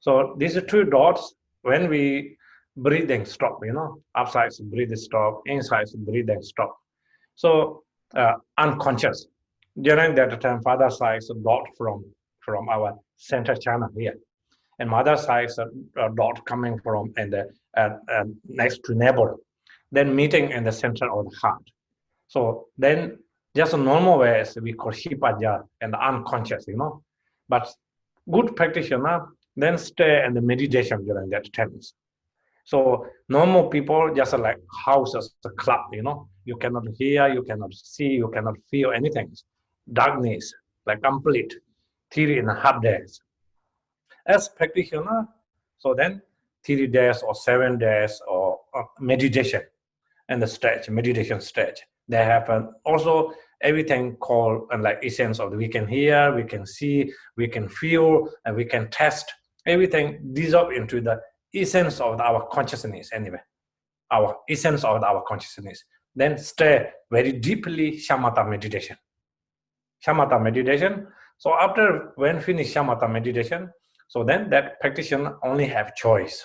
So 0.00 0.34
these 0.36 0.58
two 0.68 0.84
dots, 0.84 1.34
when 1.62 1.88
we 1.88 2.36
breathing 2.82 3.24
stop, 3.24 3.58
you 3.62 3.72
know, 3.72 3.88
outside 4.16 4.50
breathing 4.72 4.96
stop, 4.96 5.42
inside 5.46 5.86
breathing 6.06 6.42
stop. 6.42 6.72
So 7.34 7.82
uh, 8.16 8.34
unconscious. 8.58 9.26
During 9.80 10.14
that 10.16 10.40
time, 10.40 10.60
father 10.62 10.90
side 10.90 11.22
dot 11.44 11.64
from, 11.76 12.04
from 12.40 12.68
our 12.68 12.98
center 13.16 13.54
channel 13.54 13.88
here. 13.96 14.16
And 14.78 14.88
mother 14.88 15.16
side 15.16 15.50
dot 16.16 16.44
coming 16.46 16.78
from 16.80 17.12
and 17.16 17.32
the, 17.32 17.50
uh, 17.76 17.90
uh, 18.14 18.24
next 18.48 18.80
to 18.84 18.94
neighbor. 18.94 19.36
Then 19.92 20.14
meeting 20.14 20.50
in 20.50 20.64
the 20.64 20.72
center 20.72 21.06
of 21.10 21.26
the 21.26 21.36
heart. 21.36 21.62
So 22.28 22.66
then 22.78 23.18
just 23.56 23.76
normal 23.76 24.18
way 24.18 24.40
is 24.40 24.56
we 24.60 24.72
call 24.72 24.92
hipaja 24.92 25.64
and 25.80 25.94
unconscious, 25.94 26.64
you 26.66 26.76
know. 26.76 27.02
But 27.48 27.68
good 28.30 28.56
practitioner 28.56 29.26
then 29.56 29.76
stay 29.76 30.24
in 30.24 30.34
the 30.34 30.40
meditation 30.40 31.04
during 31.04 31.28
that 31.30 31.52
times. 31.52 31.94
So 32.64 33.06
normal 33.28 33.68
people 33.68 34.12
just 34.14 34.36
like 34.38 34.58
houses, 34.84 35.34
a 35.44 35.50
club, 35.50 35.86
you 35.92 36.02
know, 36.02 36.28
you 36.44 36.56
cannot 36.56 36.84
hear, 36.98 37.28
you 37.28 37.42
cannot 37.42 37.74
see, 37.74 38.08
you 38.08 38.28
cannot 38.28 38.56
feel 38.70 38.92
anything. 38.92 39.34
Darkness, 39.92 40.52
like 40.86 41.02
complete, 41.02 41.54
three 42.12 42.38
and 42.38 42.50
half 42.50 42.82
days. 42.82 43.20
As 44.26 44.48
practitioner, 44.48 45.26
so 45.78 45.94
then 45.94 46.22
three 46.64 46.86
days 46.86 47.22
or 47.22 47.34
seven 47.34 47.78
days 47.78 48.20
or, 48.28 48.60
or 48.72 48.88
meditation 49.00 49.62
and 50.28 50.42
the 50.42 50.46
stage, 50.46 50.88
meditation 50.88 51.40
stage. 51.40 51.82
They 52.08 52.24
have 52.24 52.48
an, 52.48 52.72
also 52.84 53.32
everything 53.60 54.16
called 54.16 54.68
and 54.70 54.82
like 54.82 55.00
essence 55.02 55.38
of 55.38 55.50
the, 55.50 55.56
we 55.56 55.68
can 55.68 55.86
hear, 55.86 56.34
we 56.34 56.44
can 56.44 56.66
see, 56.66 57.12
we 57.36 57.48
can 57.48 57.68
feel, 57.68 58.28
and 58.44 58.56
we 58.56 58.64
can 58.64 58.88
test. 58.90 59.32
Everything 59.66 60.32
dissolve 60.32 60.72
into 60.72 61.00
the 61.00 61.20
essence 61.54 62.00
of 62.00 62.20
our 62.20 62.48
consciousness 62.48 63.10
anyway. 63.12 63.40
Our 64.10 64.36
essence 64.48 64.84
of 64.84 65.02
our 65.02 65.22
consciousness. 65.22 65.84
Then 66.14 66.38
stay 66.38 66.90
very 67.10 67.32
deeply 67.32 67.92
shamatha 67.92 68.48
meditation. 68.48 68.96
Shamatha 70.04 70.42
meditation. 70.42 71.06
So 71.38 71.54
after 71.54 72.12
when 72.16 72.40
finish 72.40 72.74
shamatha 72.74 73.10
meditation, 73.10 73.70
so 74.08 74.24
then 74.24 74.50
that 74.50 74.80
practitioner 74.80 75.38
only 75.44 75.66
have 75.66 75.94
choice. 75.94 76.44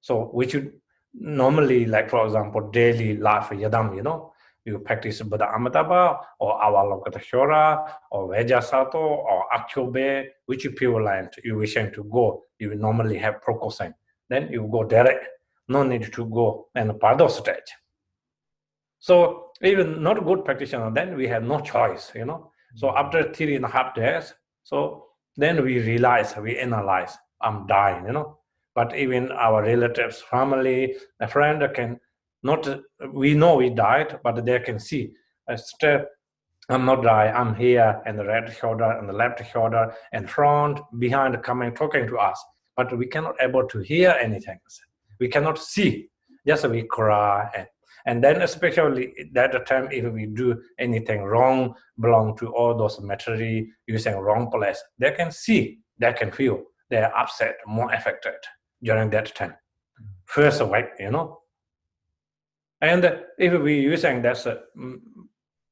So 0.00 0.30
we 0.34 0.48
should 0.48 0.72
normally, 1.14 1.86
like 1.86 2.10
for 2.10 2.24
example, 2.26 2.70
daily 2.70 3.16
life 3.16 3.48
yadam, 3.50 3.96
you 3.96 4.02
know, 4.02 4.32
you 4.66 4.80
practice 4.80 5.22
Buddha 5.22 5.48
Amitabha 5.54 6.18
or 6.40 6.60
Avalokiteshvara 6.60 7.88
or 8.10 8.28
Vajrasattva 8.28 8.94
or 8.94 9.44
Akshobhya, 9.54 10.26
which 10.46 10.66
pure 10.76 11.02
land 11.02 11.30
you 11.44 11.56
wishing 11.56 11.92
to 11.92 12.04
go, 12.04 12.42
you 12.58 12.70
will 12.70 12.78
normally 12.78 13.16
have 13.16 13.40
Prokosam. 13.46 13.94
Then 14.28 14.48
you 14.50 14.68
go 14.70 14.82
direct, 14.84 15.24
no 15.68 15.84
need 15.84 16.12
to 16.12 16.26
go 16.26 16.66
and 16.74 16.98
Pardo 16.98 17.28
stage. 17.28 17.70
So 18.98 19.50
even 19.62 20.02
not 20.02 20.24
good 20.24 20.44
practitioner, 20.44 20.90
then 20.90 21.16
we 21.16 21.28
have 21.28 21.44
no 21.44 21.60
choice, 21.60 22.10
you 22.14 22.24
know. 22.24 22.50
So 22.74 22.88
mm-hmm. 22.88 22.98
after 22.98 23.32
three 23.32 23.54
and 23.54 23.64
a 23.64 23.68
half 23.68 23.94
days, 23.94 24.34
so 24.64 25.04
then 25.36 25.62
we 25.64 25.78
realize, 25.80 26.34
we 26.36 26.58
analyze, 26.58 27.16
I'm 27.40 27.66
dying, 27.66 28.04
you 28.06 28.12
know. 28.12 28.38
But 28.74 28.96
even 28.96 29.30
our 29.32 29.62
relatives, 29.62 30.20
family, 30.20 30.96
a 31.20 31.28
friend 31.28 31.62
can 31.74 32.00
not 32.46 32.68
we 33.12 33.34
know 33.34 33.56
we 33.56 33.70
died, 33.70 34.20
but 34.24 34.44
they 34.44 34.58
can 34.60 34.78
see. 34.78 35.12
Still, 35.56 36.00
I'm 36.68 36.84
not 36.84 37.02
die. 37.02 37.28
I'm 37.28 37.54
here, 37.54 38.02
and 38.06 38.18
the 38.18 38.24
right 38.24 38.50
shoulder, 38.52 38.90
and 38.98 39.08
the 39.08 39.12
left 39.12 39.38
shoulder, 39.52 39.94
and 40.12 40.28
front, 40.28 40.80
behind, 40.98 41.40
coming, 41.42 41.74
talking 41.74 42.06
to 42.06 42.16
us. 42.18 42.42
But 42.76 42.96
we 42.96 43.06
cannot 43.06 43.36
able 43.40 43.66
to 43.68 43.78
hear 43.80 44.10
anything. 44.20 44.58
We 45.20 45.28
cannot 45.28 45.58
see. 45.58 46.08
Just 46.46 46.68
we 46.68 46.82
cry, 46.84 47.50
and, 47.56 47.66
and 48.06 48.22
then 48.22 48.42
especially 48.42 49.12
that 49.32 49.66
time, 49.66 49.88
if 49.90 50.12
we 50.12 50.26
do 50.26 50.60
anything 50.78 51.22
wrong, 51.24 51.74
belong 51.98 52.36
to 52.38 52.46
all 52.54 52.76
those 52.76 53.00
material 53.00 53.66
using 53.88 54.14
wrong 54.16 54.50
place, 54.50 54.80
they 54.98 55.10
can 55.10 55.32
see, 55.32 55.80
they 55.98 56.12
can 56.12 56.30
feel, 56.30 56.62
they 56.88 56.98
are 56.98 57.16
upset, 57.16 57.56
more 57.66 57.92
affected 57.92 58.34
during 58.82 59.10
that 59.10 59.34
time. 59.34 59.54
First 60.26 60.60
awake, 60.60 60.90
you 61.00 61.10
know, 61.10 61.40
and 62.80 63.04
if 63.38 63.52
we 63.62 63.80
using 63.94 64.22
that 64.22 64.36
mm, 64.76 65.00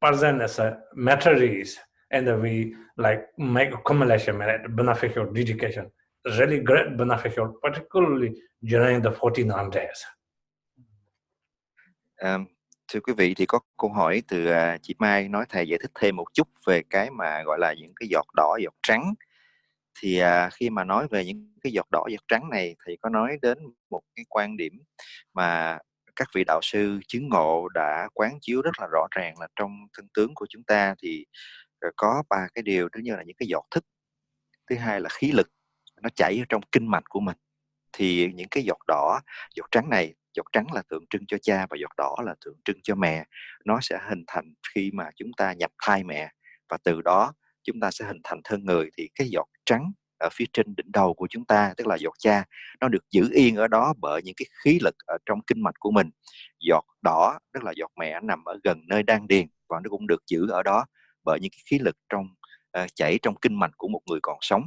person 0.00 0.40
as 0.40 0.58
a 0.58 0.78
materials 0.94 1.78
and 2.10 2.26
we 2.42 2.74
like 2.96 3.22
make 3.38 3.72
accumulation 3.72 4.38
beneficial 4.76 5.26
dedication, 5.32 5.90
really 6.38 6.60
great 6.60 6.96
beneficial, 6.96 7.52
particularly 7.62 8.32
during 8.62 9.02
the 9.02 9.10
49 9.10 9.70
days. 9.70 10.04
Um, 12.22 12.46
thưa 12.92 13.00
quý 13.00 13.12
vị 13.16 13.34
thì 13.34 13.46
có 13.46 13.60
câu 13.78 13.92
hỏi 13.92 14.22
từ 14.28 14.46
uh, 14.50 14.82
chị 14.82 14.94
Mai 14.98 15.28
nói 15.28 15.44
thầy 15.48 15.68
giải 15.68 15.78
thích 15.82 15.90
thêm 16.00 16.16
một 16.16 16.24
chút 16.34 16.48
về 16.66 16.82
cái 16.90 17.10
mà 17.10 17.42
gọi 17.42 17.58
là 17.58 17.74
những 17.74 17.92
cái 18.00 18.08
giọt 18.08 18.26
đỏ 18.34 18.56
giọt 18.62 18.74
trắng 18.82 19.14
thì 20.00 20.22
uh, 20.22 20.52
khi 20.54 20.70
mà 20.70 20.84
nói 20.84 21.06
về 21.10 21.24
những 21.24 21.50
cái 21.62 21.72
giọt 21.72 21.86
đỏ 21.90 22.04
giọt 22.10 22.22
trắng 22.28 22.50
này 22.50 22.76
thì 22.86 22.96
có 22.96 23.08
nói 23.08 23.38
đến 23.42 23.58
một 23.90 24.02
cái 24.16 24.24
quan 24.28 24.56
điểm 24.56 24.72
mà 25.34 25.78
các 26.16 26.28
vị 26.34 26.44
đạo 26.46 26.60
sư, 26.62 27.00
chứng 27.08 27.28
ngộ 27.28 27.68
đã 27.74 28.08
quán 28.14 28.38
chiếu 28.40 28.62
rất 28.62 28.80
là 28.80 28.86
rõ 28.92 29.06
ràng 29.16 29.38
là 29.40 29.48
trong 29.56 29.70
thân 29.92 30.08
tướng 30.14 30.34
của 30.34 30.46
chúng 30.50 30.64
ta 30.64 30.94
thì 31.02 31.26
ờ, 31.80 31.88
có 31.96 32.22
ba 32.28 32.48
cái 32.54 32.62
điều 32.62 32.88
thứ 32.92 33.00
nhất 33.00 33.16
là 33.16 33.22
những 33.22 33.36
cái 33.36 33.48
giọt 33.48 33.64
thức, 33.70 33.84
thứ 34.70 34.76
hai 34.76 35.00
là 35.00 35.08
khí 35.08 35.32
lực, 35.32 35.48
nó 36.02 36.08
chảy 36.16 36.38
ở 36.42 36.44
trong 36.48 36.62
kinh 36.72 36.90
mạch 36.90 37.04
của 37.08 37.20
mình. 37.20 37.36
Thì 37.92 38.32
những 38.34 38.48
cái 38.50 38.64
giọt 38.64 38.78
đỏ, 38.88 39.20
giọt 39.56 39.66
trắng 39.70 39.90
này, 39.90 40.14
giọt 40.34 40.46
trắng 40.52 40.66
là 40.72 40.82
tượng 40.88 41.04
trưng 41.10 41.26
cho 41.26 41.36
cha 41.42 41.66
và 41.70 41.76
giọt 41.80 41.92
đỏ 41.96 42.16
là 42.24 42.34
tượng 42.44 42.56
trưng 42.64 42.78
cho 42.82 42.94
mẹ. 42.94 43.24
Nó 43.64 43.78
sẽ 43.82 43.98
hình 44.08 44.24
thành 44.26 44.54
khi 44.74 44.90
mà 44.94 45.10
chúng 45.16 45.30
ta 45.36 45.52
nhập 45.52 45.70
thai 45.82 46.04
mẹ 46.04 46.30
và 46.68 46.78
từ 46.84 47.02
đó 47.02 47.32
chúng 47.62 47.80
ta 47.80 47.90
sẽ 47.90 48.04
hình 48.06 48.20
thành 48.24 48.40
thân 48.44 48.64
người. 48.64 48.90
Thì 48.98 49.08
cái 49.14 49.28
giọt 49.28 49.46
trắng 49.66 49.92
ở 50.18 50.28
phía 50.32 50.44
trên 50.52 50.74
đỉnh 50.76 50.92
đầu 50.92 51.14
của 51.14 51.26
chúng 51.30 51.44
ta 51.44 51.74
tức 51.76 51.86
là 51.86 51.96
giọt 52.00 52.14
cha 52.18 52.44
nó 52.80 52.88
được 52.88 53.10
giữ 53.10 53.28
yên 53.32 53.56
ở 53.56 53.68
đó 53.68 53.94
bởi 54.00 54.22
những 54.24 54.34
cái 54.36 54.46
khí 54.64 54.78
lực 54.82 54.94
ở 55.06 55.18
trong 55.26 55.40
kinh 55.46 55.62
mạch 55.62 55.74
của 55.78 55.90
mình. 55.90 56.10
Giọt 56.60 56.84
đỏ 57.02 57.38
tức 57.52 57.64
là 57.64 57.72
giọt 57.76 57.90
mẹ 58.00 58.20
nằm 58.22 58.44
ở 58.44 58.58
gần 58.64 58.80
nơi 58.88 59.02
đan 59.02 59.26
điền 59.26 59.46
và 59.68 59.80
nó 59.84 59.90
cũng 59.90 60.06
được 60.06 60.22
giữ 60.26 60.48
ở 60.50 60.62
đó 60.62 60.84
bởi 61.24 61.38
những 61.40 61.50
cái 61.50 61.62
khí 61.70 61.78
lực 61.78 61.96
trong 62.08 62.26
uh, 62.82 62.94
chảy 62.94 63.18
trong 63.22 63.34
kinh 63.42 63.54
mạch 63.54 63.72
của 63.76 63.88
một 63.88 64.00
người 64.06 64.18
còn 64.22 64.38
sống. 64.40 64.62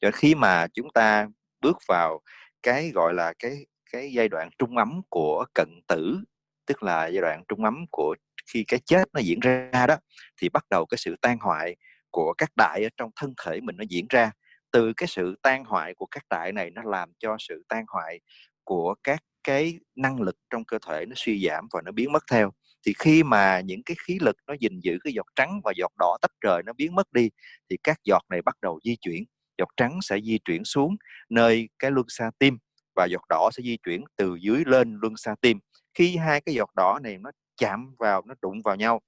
Cho 0.00 0.10
khi 0.10 0.34
mà 0.34 0.66
chúng 0.74 0.90
ta 0.94 1.28
bước 1.60 1.76
vào 1.88 2.20
cái 2.62 2.90
gọi 2.94 3.14
là 3.14 3.32
cái 3.38 3.66
cái 3.92 4.12
giai 4.12 4.28
đoạn 4.28 4.50
trung 4.58 4.76
ấm 4.76 5.00
của 5.08 5.44
cận 5.54 5.80
tử 5.88 6.18
tức 6.66 6.82
là 6.82 7.06
giai 7.06 7.20
đoạn 7.20 7.44
trung 7.48 7.64
ấm 7.64 7.84
của 7.90 8.16
khi 8.52 8.64
cái 8.68 8.80
chết 8.86 9.04
nó 9.12 9.20
diễn 9.20 9.40
ra 9.40 9.86
đó 9.88 9.96
thì 10.40 10.48
bắt 10.48 10.64
đầu 10.70 10.86
cái 10.86 10.98
sự 10.98 11.16
tan 11.20 11.38
hoại 11.40 11.76
của 12.10 12.34
các 12.38 12.50
đại 12.56 12.82
ở 12.82 12.88
trong 12.96 13.10
thân 13.16 13.34
thể 13.44 13.60
mình 13.60 13.76
nó 13.76 13.84
diễn 13.88 14.06
ra 14.08 14.30
từ 14.72 14.92
cái 14.96 15.06
sự 15.06 15.34
tan 15.42 15.64
hoại 15.64 15.94
của 15.94 16.06
các 16.06 16.24
đại 16.30 16.52
này 16.52 16.70
nó 16.70 16.82
làm 16.84 17.12
cho 17.18 17.36
sự 17.38 17.62
tan 17.68 17.84
hoại 17.88 18.20
của 18.64 18.94
các 19.04 19.20
cái 19.44 19.78
năng 19.96 20.20
lực 20.20 20.36
trong 20.50 20.64
cơ 20.64 20.78
thể 20.86 21.06
nó 21.06 21.14
suy 21.16 21.46
giảm 21.46 21.68
và 21.72 21.82
nó 21.84 21.92
biến 21.92 22.12
mất 22.12 22.22
theo. 22.30 22.52
Thì 22.86 22.92
khi 22.98 23.22
mà 23.22 23.60
những 23.60 23.82
cái 23.86 23.96
khí 24.06 24.18
lực 24.20 24.36
nó 24.46 24.54
gìn 24.60 24.80
giữ 24.82 24.98
cái 25.04 25.12
giọt 25.12 25.26
trắng 25.36 25.60
và 25.64 25.72
giọt 25.76 25.92
đỏ 25.98 26.16
tách 26.22 26.32
rời 26.40 26.62
nó 26.66 26.72
biến 26.72 26.94
mất 26.94 27.12
đi, 27.12 27.30
thì 27.70 27.76
các 27.84 27.98
giọt 28.04 28.22
này 28.30 28.42
bắt 28.42 28.56
đầu 28.62 28.80
di 28.84 28.96
chuyển, 29.00 29.24
giọt 29.58 29.68
trắng 29.76 29.98
sẽ 30.02 30.20
di 30.24 30.38
chuyển 30.44 30.64
xuống 30.64 30.96
nơi 31.30 31.68
cái 31.78 31.90
luân 31.90 32.06
xa 32.08 32.30
tim 32.38 32.58
và 32.96 33.06
giọt 33.06 33.22
đỏ 33.28 33.50
sẽ 33.52 33.62
di 33.62 33.76
chuyển 33.76 34.04
từ 34.16 34.36
dưới 34.40 34.64
lên 34.66 34.98
luân 35.02 35.16
xa 35.16 35.34
tim. 35.40 35.58
Khi 35.94 36.16
hai 36.16 36.40
cái 36.40 36.54
giọt 36.54 36.70
đỏ 36.76 36.98
này 37.02 37.18
nó 37.18 37.30
chạm 37.56 37.94
vào, 37.98 38.22
nó 38.26 38.34
đụng 38.42 38.62
vào 38.62 38.76
nhau, 38.76 39.00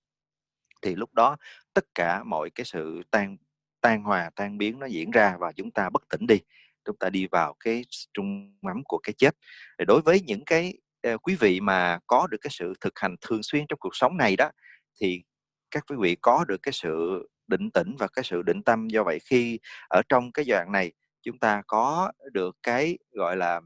thì 0.82 0.94
lúc 0.94 1.14
đó 1.14 1.36
tất 1.74 1.84
cả 1.94 2.24
mọi 2.24 2.50
cái 2.50 2.64
sự 2.64 3.02
tan 3.10 3.36
tan 3.80 4.02
hòa 4.02 4.30
tan 4.37 4.58
biến 4.58 4.78
nó 4.78 4.87
diễn 4.87 5.10
ra 5.10 5.37
và 5.40 5.52
chúng 5.52 5.70
ta 5.70 5.90
bất 5.90 6.02
tỉnh 6.08 6.26
đi. 6.26 6.37
Chúng 6.84 6.96
ta 6.96 7.10
đi 7.10 7.26
vào 7.26 7.54
cái 7.60 7.82
trung 8.14 8.54
mắm 8.62 8.82
của 8.84 8.99
cái 9.02 9.14
chết. 9.18 9.34
Đối 9.87 10.00
với 10.00 10.20
những 10.20 10.44
cái 10.44 10.75
ờ, 11.02 11.18
quý 11.18 11.37
vị 11.40 11.60
mà 11.60 11.99
có 12.06 12.26
được 12.30 12.38
cái 12.40 12.50
sự 12.50 12.72
thực 12.80 12.99
hành 12.99 13.16
thường 13.20 13.42
xuyên 13.42 13.64
trong 13.68 13.78
cuộc 13.78 13.96
sống 13.96 14.16
này 14.16 14.37
đó 14.37 14.50
thì 15.00 15.22
các 15.70 15.84
quý 15.90 15.96
vị 16.00 16.16
có 16.20 16.44
được 16.49 16.62
cái 16.62 16.72
sự 16.72 17.22
định 17.46 17.70
tĩnh 17.70 17.96
và 17.99 18.08
cái 18.08 18.25
sự 18.25 18.42
định 18.42 18.62
tâm. 18.62 18.88
Do 18.88 19.04
vậy 19.04 19.18
khi 19.25 19.58
ở 19.88 20.02
trong 20.08 20.32
cái 20.32 20.44
đoạn 20.49 20.72
này 20.72 20.92
chúng 21.22 21.38
ta 21.38 21.62
có 21.66 22.12
được 22.32 22.56
cái 22.62 22.99
gọi 23.12 23.37
là 23.37 23.60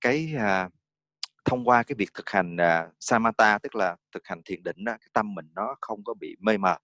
cái 0.00 0.34
à, 0.38 0.68
thông 1.44 1.64
qua 1.68 1.82
cái 1.82 1.96
việc 1.98 2.14
thực 2.14 2.30
hành 2.30 2.56
à, 2.56 2.88
samatha 3.00 3.58
tức 3.58 3.74
là 3.74 3.96
thực 4.12 4.26
hành 4.26 4.42
thiền 4.44 4.62
định 4.62 4.84
đó 4.84 4.92
cái 5.00 5.08
tâm 5.12 5.34
mình 5.34 5.46
nó 5.54 5.76
không 5.80 6.04
có 6.04 6.14
bị 6.14 6.36
mê 6.40 6.58
mờ 6.58 6.76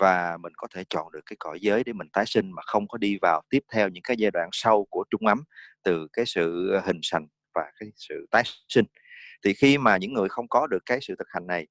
và 0.00 0.38
mình 0.42 0.54
có 0.56 0.68
thể 0.74 0.84
chọn 0.90 1.12
được 1.12 1.20
cái 1.26 1.36
cõi 1.40 1.60
giới 1.62 1.84
để 1.84 1.94
mình 1.94 2.08
tái 2.14 2.26
sinh 2.28 2.52
mà 2.52 2.62
không 2.66 2.88
có 2.88 2.98
đi 2.98 3.18
vào 3.22 3.42
tiếp 3.50 3.60
theo 3.74 3.90
những 3.90 4.04
cái 4.04 4.16
giai 4.20 4.32
đoạn 4.32 4.50
sau 4.52 4.86
của 4.90 5.04
trung 5.10 5.26
ấm 5.28 5.44
từ 5.84 6.08
cái 6.14 6.26
sự 6.26 6.70
ờ, 6.72 6.80
hình 6.86 7.00
thành 7.12 7.28
và 7.54 7.62
cái 7.80 7.90
sự 7.96 8.26
tái 8.32 8.44
sinh. 8.68 8.86
Thì 9.44 9.54
khi 9.54 9.78
mà 9.78 9.98
những 9.98 10.14
người 10.14 10.30
không 10.30 10.48
có 10.50 10.68
được 10.68 10.80
cái 10.86 11.00
sự 11.02 11.14
thực 11.18 11.28
hành 11.30 11.48
này 11.48 11.66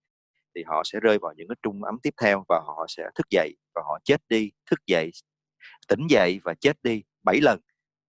thì 0.55 0.63
họ 0.67 0.83
sẽ 0.85 0.99
rơi 0.99 1.19
vào 1.21 1.33
những 1.37 1.49
cái 1.49 1.55
trung 1.63 1.83
ấm 1.83 1.97
tiếp 2.03 2.13
theo 2.21 2.45
và 2.49 2.59
họ 2.67 2.85
sẽ 2.89 3.03
thức 3.15 3.27
dậy 3.31 3.55
và 3.75 3.81
họ 3.85 3.99
chết 4.05 4.21
đi, 4.29 4.51
thức 4.71 4.79
dậy, 4.87 5.11
tỉnh 5.89 6.07
dậy 6.09 6.39
và 6.45 6.55
chết 6.61 6.77
đi 6.83 7.03
bảy 7.23 7.39
lần 7.41 7.59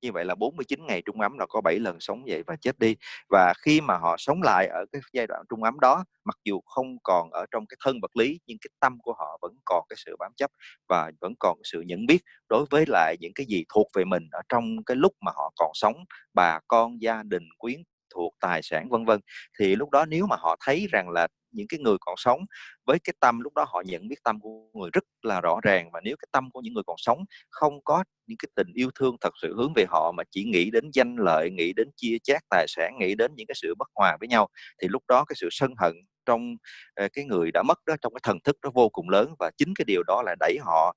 như 0.02 0.12
vậy 0.12 0.25
là 0.25 0.35
49 0.35 0.87
ngày 0.87 1.02
trung 1.07 1.21
ấm 1.21 1.38
là 1.38 1.47
có 1.49 1.61
7 1.61 1.78
lần 1.78 1.97
sống 2.00 2.28
dậy 2.28 2.42
và 2.47 2.57
chết 2.61 2.78
đi. 2.78 2.97
Và 3.30 3.52
khi 3.62 3.80
mà 3.80 3.97
họ 3.99 4.16
sống 4.19 4.42
lại 4.42 4.66
ở 4.66 4.85
cái 4.92 5.02
giai 5.12 5.26
đoạn 5.26 5.42
trung 5.50 5.62
ấm 5.62 5.80
đó, 5.80 6.04
mặc 6.25 6.37
dù 6.45 6.61
không 6.66 6.97
còn 7.02 7.30
ở 7.30 7.47
trong 7.50 7.66
cái 7.66 7.76
thân 7.85 7.99
vật 8.02 8.16
lý, 8.16 8.38
nhưng 8.47 8.59
cái 8.61 8.71
tâm 8.80 8.99
của 9.02 9.12
họ 9.19 9.38
vẫn 9.42 9.52
còn 9.64 9.85
cái 9.88 9.97
sự 10.07 10.16
bám 10.19 10.33
chấp 10.37 10.50
và 10.88 11.11
vẫn 11.21 11.33
còn 11.38 11.59
sự 11.64 11.80
nhận 11.80 12.07
biết 12.07 12.19
đối 12.49 12.64
với 12.71 12.85
lại 12.88 13.16
những 13.21 13.33
cái 13.35 13.47
gì 13.47 13.64
thuộc 13.75 13.87
về 13.95 14.04
mình 14.04 14.28
ở 14.33 14.40
trong 14.49 14.85
cái 14.87 14.97
lúc 14.97 15.12
mà 15.21 15.33
họ 15.35 15.52
còn 15.57 15.71
sống, 15.75 15.95
bà 16.35 16.59
con, 16.69 17.02
gia 17.02 17.23
đình, 17.23 17.42
quyến 17.59 17.83
thuộc, 18.14 18.35
tài 18.40 18.61
sản, 18.62 18.88
vân 18.90 19.04
vân. 19.04 19.21
Thì 19.59 19.76
lúc 19.76 19.90
đó 19.90 20.04
nếu 20.07 20.26
mà 20.26 20.37
họ 20.38 20.57
thấy 20.66 20.87
rằng 20.92 21.09
là 21.11 21.28
những 21.52 21.66
cái 21.69 21.80
người 21.80 21.97
còn 22.00 22.14
sống. 22.19 22.40
Với 22.87 22.99
cái 23.04 23.14
tâm 23.21 23.40
lúc 23.40 23.54
đó 23.54 23.64
họ 23.69 23.83
nhận 23.87 24.09
biết 24.09 24.23
tâm 24.25 24.40
của 24.40 24.71
người 24.75 24.90
rất 24.92 25.04
là 25.23 25.40
rõ 25.40 25.59
ràng 25.62 25.90
và 25.92 26.00
nếu 26.04 26.16
cái 26.16 26.28
tâm 26.33 26.50
của 26.50 26.61
những 26.61 26.75
người 26.75 26.83
còn 26.87 26.97
sống 26.99 27.25
không 27.50 27.85
có 27.85 28.04
những 28.26 28.38
cái 28.38 28.49
tình 28.54 28.73
yêu 28.75 28.90
thương 28.99 29.16
thật 29.21 29.30
sự 29.42 29.54
hướng 29.57 29.73
về 29.76 29.85
họ 29.88 30.12
mà 30.16 30.23
chỉ 30.30 30.45
nghĩ 30.45 30.71
đến 30.71 30.90
danh 30.92 31.16
lợi, 31.16 31.50
nghĩ 31.50 31.73
đến 31.73 31.88
chia 31.97 32.16
chác 32.23 32.42
tài 32.50 32.66
sản, 32.69 32.92
nghĩ 33.00 33.14
đến 33.14 33.33
những 33.37 33.47
cái 33.47 33.54
sự 33.62 33.75
bất 33.78 33.88
hòa 33.95 34.16
với 34.21 34.28
nhau, 34.28 34.49
thì 34.83 34.88
lúc 34.88 35.02
đó 35.09 35.25
cái 35.28 35.37
sự 35.38 35.49
sân 35.50 35.75
hận 35.78 35.95
trong 36.26 36.57
ờ, 36.95 37.09
cái 37.12 37.25
người 37.25 37.50
đã 37.54 37.62
mất 37.62 37.78
đó, 37.87 37.95
trong 38.02 38.14
cái 38.14 38.21
thần 38.23 38.38
thức 38.45 38.57
nó 38.62 38.71
vô 38.75 38.88
cùng 38.88 39.09
lớn 39.09 39.35
và 39.38 39.50
chính 39.57 39.75
cái 39.75 39.85
điều 39.85 40.02
đó 40.07 40.23
là 40.26 40.35
đẩy 40.40 40.59
họ 40.62 40.97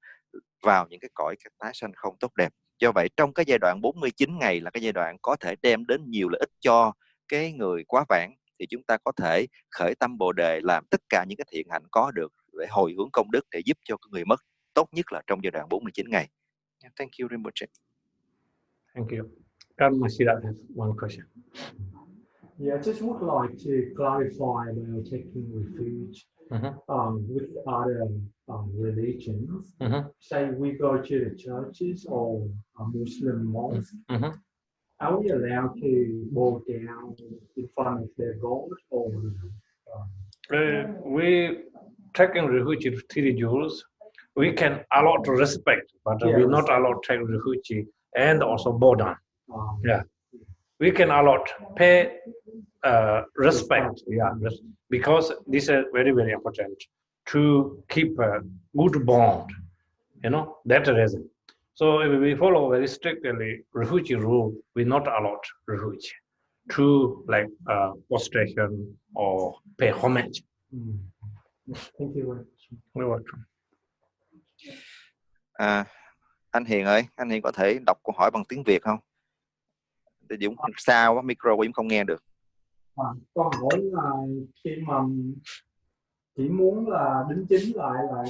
vào 0.63 0.87
những 0.89 0.99
cái 0.99 1.09
cõi 1.13 1.35
cái 1.43 1.51
tái 1.59 1.71
sanh 1.73 1.91
không 1.95 2.15
tốt 2.19 2.31
đẹp. 2.37 2.49
Do 2.79 2.91
vậy 2.91 3.09
trong 3.17 3.33
cái 3.33 3.45
giai 3.47 3.57
đoạn 3.61 3.79
49 3.81 4.39
ngày 4.39 4.59
là 4.61 4.69
cái 4.71 4.83
giai 4.83 4.91
đoạn 4.93 5.17
có 5.21 5.35
thể 5.39 5.55
đem 5.61 5.85
đến 5.85 6.01
nhiều 6.09 6.29
lợi 6.29 6.39
ích 6.39 6.49
cho 6.59 6.93
cái 7.27 7.51
người 7.53 7.83
quá 7.87 8.05
vãng 8.09 8.33
thì 8.63 8.67
chúng 8.69 8.83
ta 8.83 8.97
có 9.03 9.11
thể 9.17 9.47
khởi 9.71 9.95
tâm 9.95 10.17
bồ 10.17 10.31
đề 10.31 10.61
làm 10.63 10.83
tất 10.89 11.01
cả 11.09 11.25
những 11.27 11.37
cái 11.37 11.45
thiện 11.51 11.67
hạnh 11.69 11.83
có 11.91 12.11
được 12.11 12.33
để 12.59 12.67
hồi 12.69 12.93
hướng 12.97 13.09
công 13.13 13.31
đức 13.31 13.45
để 13.51 13.61
giúp 13.65 13.77
cho 13.83 13.95
người 14.11 14.25
mất 14.25 14.39
tốt 14.73 14.87
nhất 14.91 15.11
là 15.11 15.21
trong 15.27 15.39
giai 15.43 15.51
đoạn 15.51 15.69
49 15.69 16.09
ngày. 16.09 16.29
Yeah, 16.83 16.93
thank 16.95 17.11
you 17.19 17.27
Rinpoche. 17.29 17.65
Thank 18.95 19.11
you. 19.11 19.29
Karma 19.77 19.97
Mashida 19.97 20.33
has 20.43 20.55
one 20.75 20.91
question. 20.99 21.25
Yeah, 22.59 22.75
I 22.75 22.81
just 22.81 23.01
would 23.01 23.21
like 23.21 23.57
to 23.63 23.73
clarify 23.97 24.69
about 24.69 25.05
taking 25.11 25.45
refuge 25.53 26.25
uh-huh. 26.51 26.73
um, 26.87 27.25
with 27.27 27.49
other 27.67 28.07
um, 28.47 28.71
religions. 28.77 29.73
Uh-huh. 29.81 30.03
Say 30.19 30.51
we 30.51 30.71
go 30.71 30.97
to 30.97 31.19
the 31.25 31.35
churches 31.35 32.05
or 32.09 32.47
a 32.79 32.83
Muslim 32.93 33.51
mosque. 33.51 33.95
Uh-huh. 34.09 34.31
Are 34.99 35.17
we 35.19 35.29
allowed 35.29 35.75
to 35.81 36.27
bow 36.31 36.61
down 36.67 37.15
in 37.57 37.69
front 37.75 38.03
of 38.03 38.09
their 38.17 38.35
God 38.35 38.69
or? 38.89 39.11
Uh, 40.51 40.83
we 41.05 41.59
taking 42.13 42.45
refuge 42.47 42.83
to 43.09 43.21
the 43.21 43.33
Jews. 43.33 43.83
We 44.35 44.51
can 44.51 44.83
allow 44.93 45.17
to 45.17 45.31
respect, 45.31 45.91
but 46.03 46.17
yeah, 46.21 46.37
we 46.37 46.45
not 46.45 46.69
allow 46.69 46.93
to 46.93 47.01
take 47.07 47.19
refuge 47.27 47.87
and 48.15 48.43
also 48.43 48.71
bow 48.71 48.95
down. 48.95 49.15
Um, 49.53 49.81
yeah, 49.85 50.01
we 50.79 50.91
can 50.91 51.11
allow 51.11 51.43
pay 51.75 52.17
uh, 52.83 53.23
respect. 53.35 54.01
Yeah, 54.07 54.33
because 54.89 55.31
this 55.47 55.69
is 55.69 55.85
very 55.93 56.11
very 56.11 56.31
important 56.31 56.83
to 57.27 57.83
keep 57.89 58.17
a 58.19 58.41
good 58.75 59.05
bond. 59.05 59.51
You 60.23 60.31
know 60.31 60.57
that 60.65 60.87
reason. 60.87 61.29
So 61.75 61.99
if 62.01 62.21
we 62.21 62.35
follow 62.35 62.69
very 62.69 62.87
strictly 62.87 63.65
refugee 63.73 64.15
rule, 64.15 64.53
we 64.75 64.83
not 64.83 65.07
allowed 65.07 65.43
refugee 65.67 66.13
to 66.75 67.25
like 67.27 67.49
uh, 67.67 67.93
prostration 68.09 68.95
or 69.15 69.55
pay 69.79 69.89
homage. 69.89 70.43
Mm. 70.71 70.99
Thank 71.97 72.15
you. 72.15 72.45
You're 72.95 73.09
welcome. 73.09 73.45
À, 75.53 75.85
anh 76.51 76.65
Hiền 76.65 76.85
ơi, 76.85 77.03
anh 77.15 77.29
Hiền 77.29 77.41
có 77.41 77.51
thể 77.51 77.79
đọc 77.85 77.97
câu 78.03 78.15
hỏi 78.17 78.31
bằng 78.31 78.43
tiếng 78.49 78.63
Việt 78.63 78.81
không? 78.81 78.99
Thì 80.29 80.35
Dũng 80.41 80.55
sao 80.77 81.15
quá, 81.15 81.21
micro 81.21 81.55
của 81.55 81.65
không 81.73 81.87
nghe 81.87 82.03
được. 82.03 82.23
À, 82.95 83.05
câu 83.35 83.43
hỏi 83.43 83.81
là 83.81 84.11
khi 84.63 84.71
mà 84.87 85.01
chỉ 86.37 86.49
muốn 86.49 86.89
là 86.89 87.25
đính 87.29 87.45
chính 87.49 87.75
lại 87.75 88.03
là 88.11 88.23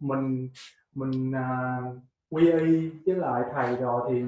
mình 0.00 0.48
mình 0.94 1.32
à, 1.34 1.80
quy 2.32 2.52
y 2.52 2.90
với 3.06 3.16
lại 3.16 3.42
thầy 3.52 3.76
rồi 3.76 4.10
thì 4.10 4.24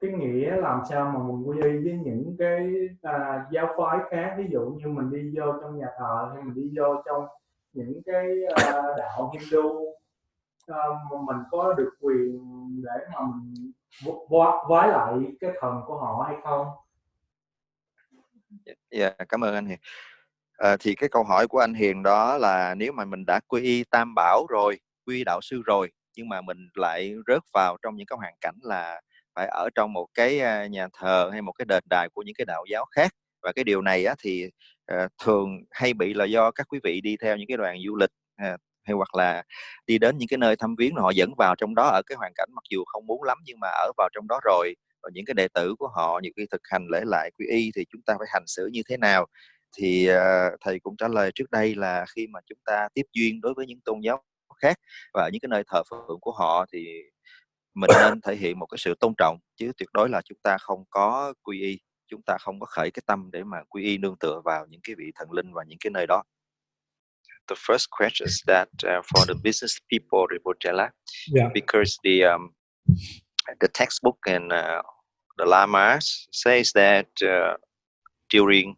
cái 0.00 0.10
nghĩa 0.10 0.56
làm 0.56 0.80
sao 0.90 1.04
mà 1.04 1.18
mình 1.18 1.48
quy 1.48 1.56
y 1.56 1.84
với 1.84 2.00
những 2.04 2.36
cái 2.38 2.70
à, 3.02 3.46
giáo 3.52 3.74
phái 3.78 3.98
khác 4.10 4.34
ví 4.38 4.44
dụ 4.50 4.60
như 4.60 4.88
mình 4.88 5.10
đi 5.10 5.38
vô 5.38 5.52
trong 5.60 5.78
nhà 5.78 5.86
thờ 5.98 6.30
hay 6.34 6.42
mình 6.42 6.54
đi 6.54 6.78
vô 6.78 7.02
trong 7.06 7.26
những 7.72 8.02
cái 8.06 8.26
à, 8.56 8.82
đạo 8.98 9.32
Hindu 9.32 9.94
à, 10.66 10.84
mình 11.26 11.36
có 11.50 11.72
được 11.72 11.90
quyền 12.00 12.40
để 12.82 13.06
mà 13.14 13.20
mình 13.20 13.72
vái 14.68 14.88
lại 14.88 15.14
cái 15.40 15.50
thần 15.60 15.80
của 15.86 15.98
họ 15.98 16.24
hay 16.28 16.36
không? 16.42 16.66
Dạ, 18.66 18.72
yeah, 18.90 19.28
cảm 19.28 19.44
ơn 19.44 19.54
anh 19.54 19.66
Hiền. 19.66 19.78
À, 20.58 20.76
thì 20.80 20.94
cái 20.94 21.08
câu 21.08 21.24
hỏi 21.24 21.48
của 21.48 21.58
anh 21.58 21.74
Hiền 21.74 22.02
đó 22.02 22.38
là 22.38 22.74
nếu 22.74 22.92
mà 22.92 23.04
mình 23.04 23.24
đã 23.26 23.40
quy 23.48 23.62
y 23.62 23.84
Tam 23.84 24.14
Bảo 24.14 24.46
rồi, 24.48 24.80
quy 25.06 25.24
đạo 25.24 25.40
sư 25.42 25.62
rồi 25.66 25.90
nhưng 26.16 26.28
mà 26.28 26.40
mình 26.40 26.68
lại 26.74 27.14
rớt 27.26 27.42
vào 27.52 27.76
trong 27.82 27.96
những 27.96 28.06
cái 28.06 28.16
hoàn 28.16 28.34
cảnh 28.40 28.56
là 28.62 29.00
phải 29.34 29.46
ở 29.48 29.68
trong 29.74 29.92
một 29.92 30.06
cái 30.14 30.40
nhà 30.70 30.88
thờ 30.92 31.28
hay 31.32 31.42
một 31.42 31.52
cái 31.52 31.64
đền 31.68 31.84
đài 31.90 32.08
của 32.14 32.22
những 32.22 32.34
cái 32.34 32.44
đạo 32.44 32.64
giáo 32.70 32.84
khác. 32.84 33.12
Và 33.42 33.52
cái 33.52 33.64
điều 33.64 33.82
này 33.82 34.04
á, 34.04 34.14
thì 34.22 34.50
uh, 34.92 35.10
thường 35.24 35.48
hay 35.70 35.94
bị 35.94 36.14
là 36.14 36.24
do 36.24 36.50
các 36.50 36.66
quý 36.68 36.80
vị 36.82 37.00
đi 37.00 37.16
theo 37.22 37.36
những 37.36 37.48
cái 37.48 37.56
đoàn 37.56 37.78
du 37.86 37.96
lịch 37.96 38.10
uh, 38.42 38.60
hay 38.84 38.94
hoặc 38.94 39.14
là 39.14 39.42
đi 39.86 39.98
đến 39.98 40.18
những 40.18 40.28
cái 40.28 40.38
nơi 40.38 40.56
thăm 40.56 40.74
viếng 40.78 40.94
họ 40.94 41.10
dẫn 41.10 41.30
vào 41.38 41.54
trong 41.58 41.74
đó 41.74 41.88
ở 41.88 42.02
cái 42.06 42.16
hoàn 42.16 42.32
cảnh 42.34 42.48
mặc 42.54 42.64
dù 42.70 42.84
không 42.86 43.06
muốn 43.06 43.22
lắm 43.22 43.38
nhưng 43.44 43.60
mà 43.60 43.68
ở 43.68 43.92
vào 43.96 44.08
trong 44.14 44.28
đó 44.28 44.40
rồi. 44.44 44.74
Và 45.02 45.10
những 45.12 45.24
cái 45.24 45.34
đệ 45.34 45.48
tử 45.48 45.74
của 45.78 45.88
họ 45.88 46.20
những 46.22 46.32
cái 46.36 46.46
thực 46.50 46.60
hành 46.64 46.86
lễ 46.92 47.00
lại 47.04 47.30
quy 47.38 47.46
y 47.46 47.70
thì 47.76 47.84
chúng 47.92 48.02
ta 48.02 48.14
phải 48.18 48.28
hành 48.30 48.44
xử 48.46 48.66
như 48.72 48.82
thế 48.88 48.96
nào? 48.96 49.26
Thì 49.76 50.10
uh, 50.10 50.60
thầy 50.60 50.80
cũng 50.80 50.96
trả 50.96 51.08
lời 51.08 51.30
trước 51.34 51.50
đây 51.50 51.74
là 51.74 52.06
khi 52.16 52.26
mà 52.26 52.40
chúng 52.46 52.58
ta 52.64 52.88
tiếp 52.94 53.06
duyên 53.12 53.40
đối 53.40 53.54
với 53.54 53.66
những 53.66 53.80
tôn 53.84 54.00
giáo 54.00 54.22
khác 54.62 54.76
và 55.14 55.28
những 55.32 55.40
cái 55.40 55.48
nơi 55.48 55.62
thờ 55.66 55.82
phượng 55.90 56.20
của 56.20 56.32
họ 56.32 56.66
thì 56.72 56.86
mình 57.74 57.90
nên 58.00 58.20
thể 58.20 58.36
hiện 58.36 58.58
một 58.58 58.66
cái 58.66 58.78
sự 58.78 58.94
tôn 59.00 59.14
trọng 59.18 59.38
chứ 59.56 59.72
tuyệt 59.76 59.88
đối 59.92 60.08
là 60.08 60.22
chúng 60.24 60.38
ta 60.42 60.58
không 60.58 60.84
có 60.90 61.34
quy 61.42 61.60
y 61.60 61.78
chúng 62.08 62.22
ta 62.22 62.36
không 62.40 62.60
có 62.60 62.66
khởi 62.66 62.90
cái 62.90 63.02
tâm 63.06 63.30
để 63.32 63.44
mà 63.44 63.58
quy 63.68 63.84
y 63.84 63.98
nương 63.98 64.16
tựa 64.20 64.40
vào 64.44 64.66
những 64.68 64.80
cái 64.82 64.94
vị 64.98 65.12
thần 65.14 65.32
linh 65.32 65.52
và 65.52 65.64
những 65.64 65.78
cái 65.80 65.90
nơi 65.90 66.06
đó 66.06 66.22
the 67.50 67.56
first 67.56 67.88
question 67.90 68.26
is 68.26 68.42
that 68.46 68.68
uh, 68.84 69.02
for 69.02 69.26
the 69.26 69.34
business 69.34 69.80
people 69.90 70.26
Ribojela, 70.30 70.90
yeah. 71.34 71.48
because 71.52 71.98
the 72.04 72.24
um, 72.24 72.54
the 73.60 73.68
textbook 73.68 74.18
and 74.26 74.52
uh, 74.52 74.82
the 75.38 75.44
lamas 75.44 76.28
says 76.32 76.72
that 76.72 77.08
uh, 77.22 77.56
during 78.28 78.76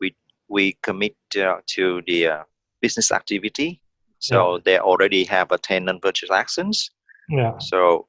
we 0.00 0.12
we 0.48 0.74
commit 0.82 1.16
uh, 1.38 1.60
to 1.66 2.02
the 2.06 2.26
uh, 2.26 2.42
business 2.82 3.10
activity 3.10 3.80
so 4.18 4.54
yeah. 4.54 4.60
they 4.64 4.78
already 4.78 5.24
have 5.24 5.52
a 5.52 5.58
10 5.58 5.84
non-virtual 5.84 6.32
actions 6.32 6.90
yeah. 7.28 7.58
So, 7.58 8.06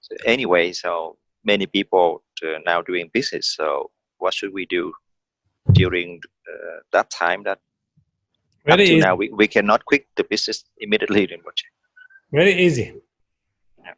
so 0.00 0.16
anyway 0.26 0.72
so 0.72 1.16
many 1.44 1.66
people 1.66 2.22
uh, 2.42 2.58
now 2.64 2.82
doing 2.82 3.10
business. 3.12 3.54
So 3.56 3.90
what 4.18 4.34
should 4.34 4.52
we 4.52 4.66
do 4.66 4.92
during 5.72 6.20
uh, 6.48 6.78
that 6.92 7.10
time 7.10 7.42
that 7.44 7.58
very 8.66 8.84
easy. 8.84 8.98
now 8.98 9.14
we, 9.14 9.28
we 9.30 9.46
cannot 9.46 9.84
quit 9.84 10.06
the 10.16 10.24
business 10.24 10.64
immediately 10.78 11.24
in 11.24 11.40
very 12.32 12.54
easy. 12.54 12.94
Yeah. 13.84 13.92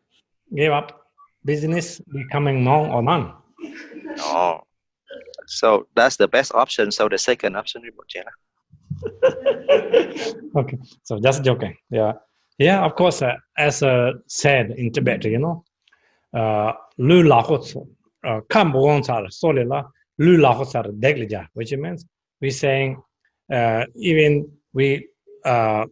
give 0.55 0.73
up 0.73 1.03
business 1.45 2.01
becoming 2.13 2.65
monk 2.65 2.93
or 2.93 3.03
none. 3.03 3.33
Oh. 4.19 4.61
So 5.47 5.87
that's 5.95 6.17
the 6.17 6.27
best 6.27 6.53
option. 6.55 6.91
So 6.91 7.09
the 7.09 7.19
second 7.19 7.57
option 7.57 7.83
is 7.85 7.93
okay, 10.57 10.79
so 11.03 11.21
just 11.21 11.45
joking. 11.45 11.77
Yeah, 11.91 12.13
yeah. 12.59 12.85
Of 12.85 12.95
course, 12.97 13.23
uh, 13.23 13.35
as 13.59 13.83
uh, 13.83 14.13
said 14.27 14.71
in 14.73 14.93
Tibet, 14.93 15.25
you 15.25 15.39
know, 15.39 15.65
uh, 16.35 16.73
lu 16.99 17.23
la 17.23 17.43
kam 18.49 18.73
bon 18.73 19.03
sar 19.03 19.31
sole 19.31 19.65
la 19.65 19.85
lu 20.19 20.37
la 20.39 20.65
sar 20.65 20.85
deglija, 20.85 21.47
which 21.55 21.73
means 21.73 22.05
we 22.41 22.51
saying 22.51 22.97
uh, 23.53 23.85
even 23.97 24.51
we 24.73 25.07
uh, 25.45 25.87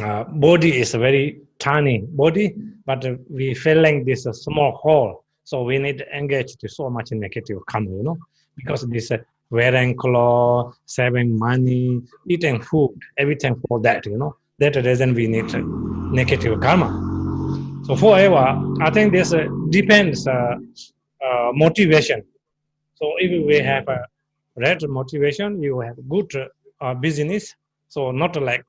uh, 0.00 0.24
body 0.24 0.80
is 0.80 0.94
a 0.94 0.98
very 0.98 1.40
tiny 1.58 1.98
body, 2.08 2.54
but 2.86 3.04
we 3.30 3.54
feeling 3.54 4.04
this 4.04 4.24
small 4.24 4.72
hole, 4.72 5.24
so 5.44 5.62
we 5.62 5.78
need 5.78 5.98
to 5.98 6.16
engage 6.16 6.56
to 6.56 6.68
so 6.68 6.88
much 6.88 7.12
negative 7.12 7.58
karma, 7.68 7.90
you 7.90 8.02
know, 8.02 8.18
because 8.56 8.82
this 8.88 9.12
wearing 9.52 9.96
clothes, 9.96 10.74
saving 10.86 11.38
money, 11.38 12.00
eating 12.28 12.60
food, 12.60 12.98
everything 13.18 13.54
for 13.68 13.78
that, 13.80 14.04
you 14.06 14.18
know. 14.18 14.34
That 14.58 14.76
reason 14.76 15.14
we 15.14 15.26
need 15.28 15.52
negative 16.12 16.60
karma. 16.60 16.88
So 17.84 17.96
forever, 17.96 18.46
I 18.80 18.90
think 18.90 19.12
this 19.12 19.32
uh, 19.32 19.46
depends 19.70 20.26
uh, 20.26 20.56
uh, 21.26 21.50
motivation. 21.52 22.22
So 22.94 23.12
if 23.18 23.46
we 23.46 23.58
have 23.58 23.88
a 23.88 24.00
right 24.56 24.80
motivation, 24.88 25.62
you 25.62 25.80
have 25.80 25.96
good 26.08 26.30
uh, 26.80 26.94
business. 26.94 27.54
So 27.88 28.10
not 28.10 28.40
like 28.40 28.64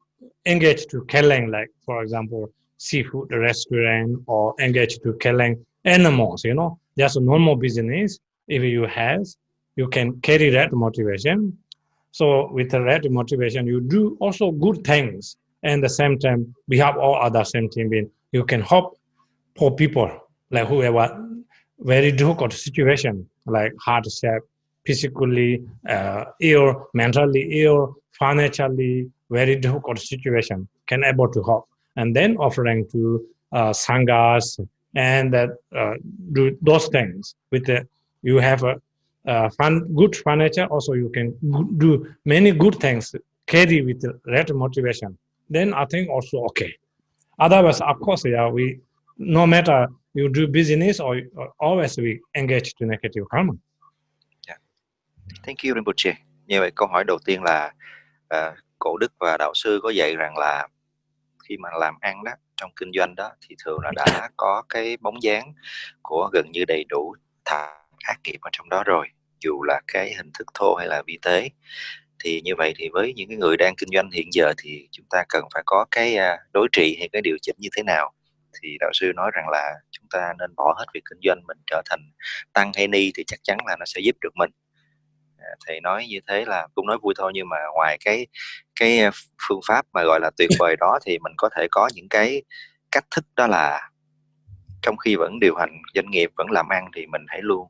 engage 0.45 0.87
to 0.87 1.05
killing, 1.05 1.49
like 1.49 1.69
for 1.85 2.01
example, 2.03 2.51
seafood 2.77 3.31
restaurant 3.31 4.21
or 4.27 4.53
engage 4.59 4.99
to 4.99 5.13
killing 5.19 5.65
animals, 5.85 6.43
you 6.43 6.55
know, 6.55 6.79
just 6.97 7.19
normal 7.21 7.55
business 7.55 8.19
if 8.47 8.63
you 8.63 8.83
have 8.85 9.23
you 9.75 9.87
can 9.87 10.19
carry 10.21 10.49
that 10.49 10.71
motivation. 10.71 11.57
So 12.11 12.51
with 12.51 12.73
right 12.73 13.03
motivation 13.09 13.65
you 13.67 13.81
do 13.81 14.17
also 14.19 14.51
good 14.51 14.83
things. 14.83 15.37
And 15.63 15.83
the 15.83 15.89
same 15.89 16.19
time 16.19 16.53
we 16.67 16.77
have 16.79 16.97
all 16.97 17.15
other 17.15 17.43
same 17.43 17.69
thing 17.69 17.89
being 17.89 18.09
you 18.31 18.43
can 18.43 18.61
help 18.61 18.97
poor 19.55 19.71
people 19.71 20.09
like 20.51 20.67
whoever 20.67 21.05
very 21.79 22.11
difficult 22.11 22.53
situation 22.53 23.27
like 23.45 23.73
hardship 23.79 24.41
physically 24.85 25.63
uh, 25.87 26.25
ill 26.41 26.87
mentally 26.93 27.63
ill 27.63 27.95
financially 28.11 29.09
very 29.29 29.55
difficult 29.55 29.99
situation 29.99 30.67
can 30.87 31.03
able 31.03 31.27
to 31.27 31.41
help. 31.43 31.67
And 31.95 32.15
then 32.15 32.37
offering 32.37 32.87
to 32.91 33.25
uh, 33.51 33.71
sanghas 33.71 34.59
and 34.95 35.33
that 35.33 35.49
uh, 35.75 35.93
do 36.31 36.57
those 36.61 36.87
things 36.87 37.35
with 37.51 37.65
the 37.65 37.87
you 38.21 38.37
have 38.37 38.63
a 38.63 38.75
uh, 39.27 39.49
fun, 39.57 39.93
good 39.95 40.15
furniture 40.15 40.65
also 40.65 40.93
you 40.93 41.09
can 41.09 41.33
do 41.77 42.05
many 42.25 42.51
good 42.51 42.75
things 42.79 43.15
carry 43.45 43.81
with 43.81 44.01
that 44.25 44.53
motivation. 44.53 45.17
Then 45.49 45.73
i 45.73 45.85
think 45.85 46.09
also 46.09 46.45
okay. 46.45 46.73
Otherwise 47.39 47.81
of 47.81 47.99
course 47.99 48.25
yeah 48.25 48.49
we 48.49 48.79
no 49.17 49.45
matter 49.45 49.87
you 50.13 50.29
do 50.29 50.47
business 50.47 50.99
or, 50.99 51.21
or 51.35 51.53
always 51.59 51.97
we 51.97 52.19
engage 52.35 52.73
to 52.75 52.85
negative 52.85 53.25
karma. 53.31 53.53
Yeah. 54.47 54.57
thank 55.45 55.63
you 55.63 55.73
Rinpoche 55.75 56.13
như 56.47 56.59
vậy 56.59 56.71
câu 56.75 56.87
hỏi 56.87 57.03
đầu 57.03 57.19
tiên 57.25 57.43
là 57.43 57.73
uh, 58.35 58.53
cổ 58.79 58.97
đức 58.97 59.13
và 59.19 59.37
đạo 59.37 59.51
sư 59.55 59.79
có 59.83 59.89
dạy 59.89 60.15
rằng 60.15 60.37
là 60.37 60.67
khi 61.43 61.57
mà 61.57 61.69
làm 61.79 61.95
ăn 62.01 62.23
đó 62.23 62.31
trong 62.57 62.71
kinh 62.75 62.91
doanh 62.93 63.15
đó 63.15 63.31
thì 63.41 63.55
thường 63.65 63.79
là 63.83 63.91
đã 63.95 64.29
có 64.37 64.63
cái 64.69 64.97
bóng 65.01 65.23
dáng 65.23 65.53
của 66.01 66.29
gần 66.33 66.51
như 66.51 66.65
đầy 66.67 66.83
đủ 66.89 67.15
thà 67.45 67.82
ác 68.03 68.19
nghiệp 68.23 68.37
ở 68.41 68.49
trong 68.51 68.69
đó 68.69 68.83
rồi, 68.85 69.07
dù 69.39 69.63
là 69.63 69.81
cái 69.87 70.13
hình 70.13 70.31
thức 70.39 70.47
thô 70.53 70.75
hay 70.75 70.87
là 70.87 71.03
vi 71.07 71.17
tế. 71.21 71.49
Thì 72.23 72.41
như 72.41 72.51
vậy 72.57 72.73
thì 72.77 72.89
với 72.93 73.13
những 73.15 73.29
cái 73.29 73.37
người 73.37 73.57
đang 73.57 73.75
kinh 73.75 73.89
doanh 73.93 74.09
hiện 74.11 74.27
giờ 74.31 74.53
thì 74.57 74.87
chúng 74.91 75.05
ta 75.09 75.23
cần 75.29 75.43
phải 75.53 75.63
có 75.65 75.85
cái 75.91 76.15
à, 76.15 76.37
đối 76.53 76.67
trị 76.71 76.95
hay 76.99 77.09
cái 77.13 77.21
điều 77.21 77.37
chỉnh 77.41 77.55
như 77.59 77.69
thế 77.77 77.83
nào? 77.83 78.11
Thì 78.61 78.77
đạo 78.79 78.89
sư 78.93 79.11
nói 79.15 79.31
rằng 79.33 79.49
là 79.49 79.73
chúng 79.91 80.05
ta 80.09 80.33
nên 80.39 80.55
bỏ 80.55 80.75
hết 80.77 80.85
việc 80.93 81.01
kinh 81.09 81.19
doanh 81.23 81.41
mình 81.47 81.57
trở 81.67 81.81
thành 81.89 81.99
tăng 82.53 82.71
hay 82.75 82.87
ni 82.87 83.11
thì 83.15 83.23
chắc 83.27 83.39
chắn 83.43 83.57
là 83.67 83.75
nó 83.79 83.85
sẽ 83.85 84.01
giúp 84.01 84.15
được 84.21 84.35
mình. 84.35 84.51
À, 85.37 85.49
thầy 85.67 85.81
nói 85.81 86.07
như 86.09 86.19
thế 86.27 86.45
là 86.45 86.67
cũng 86.75 86.87
nói 86.87 86.97
vui 87.01 87.13
thôi, 87.17 87.31
nhưng 87.35 87.49
mà 87.49 87.57
ngoài 87.73 87.97
cái 88.05 88.27
cái 88.79 88.99
à, 88.99 89.11
phương 89.47 89.59
pháp 89.67 89.85
mà 89.93 90.03
gọi 90.03 90.19
là 90.19 90.31
tuyệt 90.37 90.49
vời 90.59 90.75
đó 90.79 90.99
thì 91.05 91.19
mình 91.19 91.33
có 91.37 91.49
thể 91.57 91.67
có 91.71 91.89
những 91.93 92.09
cái 92.09 92.43
cách 92.91 93.05
thức 93.15 93.25
đó 93.35 93.47
là 93.47 93.89
trong 94.83 94.97
khi 94.97 95.15
vẫn 95.15 95.39
điều 95.39 95.55
hành 95.55 95.81
doanh 95.95 96.11
nghiệp 96.11 96.29
vẫn 96.37 96.47
làm 96.51 96.69
ăn 96.69 96.85
thì 96.95 97.05
mình 97.05 97.21
hãy 97.27 97.39
luôn 97.41 97.67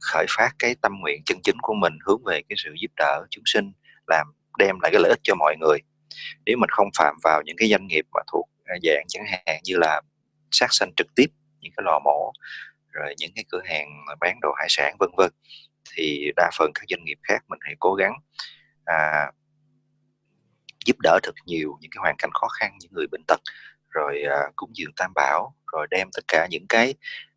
khởi 0.00 0.26
phát 0.28 0.50
cái 0.58 0.74
tâm 0.82 0.92
nguyện 1.00 1.22
chân 1.24 1.38
chính 1.42 1.56
của 1.62 1.74
mình 1.74 1.92
hướng 2.06 2.24
về 2.24 2.40
cái 2.48 2.56
sự 2.58 2.70
giúp 2.80 2.90
đỡ 2.96 3.24
chúng 3.30 3.44
sinh 3.46 3.72
làm 4.06 4.26
đem 4.58 4.80
lại 4.82 4.90
cái 4.92 5.00
lợi 5.00 5.10
ích 5.10 5.20
cho 5.22 5.34
mọi 5.34 5.56
người. 5.60 5.78
Nếu 6.46 6.56
mình 6.58 6.70
không 6.70 6.88
phạm 6.98 7.16
vào 7.24 7.42
những 7.44 7.56
cái 7.56 7.68
doanh 7.68 7.86
nghiệp 7.86 8.04
mà 8.14 8.20
thuộc 8.32 8.48
à, 8.64 8.74
dạng 8.82 9.04
chẳng 9.08 9.24
hạn 9.28 9.60
như 9.64 9.76
là 9.76 10.00
sát 10.50 10.66
sanh 10.70 10.90
trực 10.96 11.06
tiếp 11.16 11.26
những 11.60 11.72
cái 11.76 11.82
lò 11.86 12.00
mổ 12.04 12.32
rồi 12.90 13.14
những 13.18 13.30
cái 13.34 13.44
cửa 13.48 13.62
hàng 13.64 13.88
bán 14.20 14.38
đồ 14.40 14.52
hải 14.58 14.66
sản 14.70 14.96
vân 14.98 15.10
vân 15.16 15.30
thì 15.94 16.32
đa 16.36 16.50
phần 16.58 16.70
các 16.74 16.84
doanh 16.88 17.04
nghiệp 17.04 17.18
khác 17.22 17.44
mình 17.48 17.58
hãy 17.62 17.74
cố 17.78 17.94
gắng 17.94 18.12
à, 18.84 19.30
giúp 20.86 20.96
đỡ 21.02 21.18
thật 21.22 21.34
nhiều 21.46 21.78
những 21.80 21.90
cái 21.90 22.00
hoàn 22.00 22.14
cảnh 22.18 22.30
khó 22.34 22.48
khăn 22.48 22.72
những 22.80 22.92
người 22.94 23.06
bệnh 23.12 23.22
tật 23.28 23.40
rồi 23.92 24.22
uh, 24.26 24.56
cúng 24.56 24.70
dường 24.74 24.92
tam 24.96 25.12
bảo 25.14 25.54
rồi 25.72 25.86
đem 25.90 26.08
tất 26.16 26.24
cả 26.28 26.46
những 26.50 26.66
cái 26.68 26.94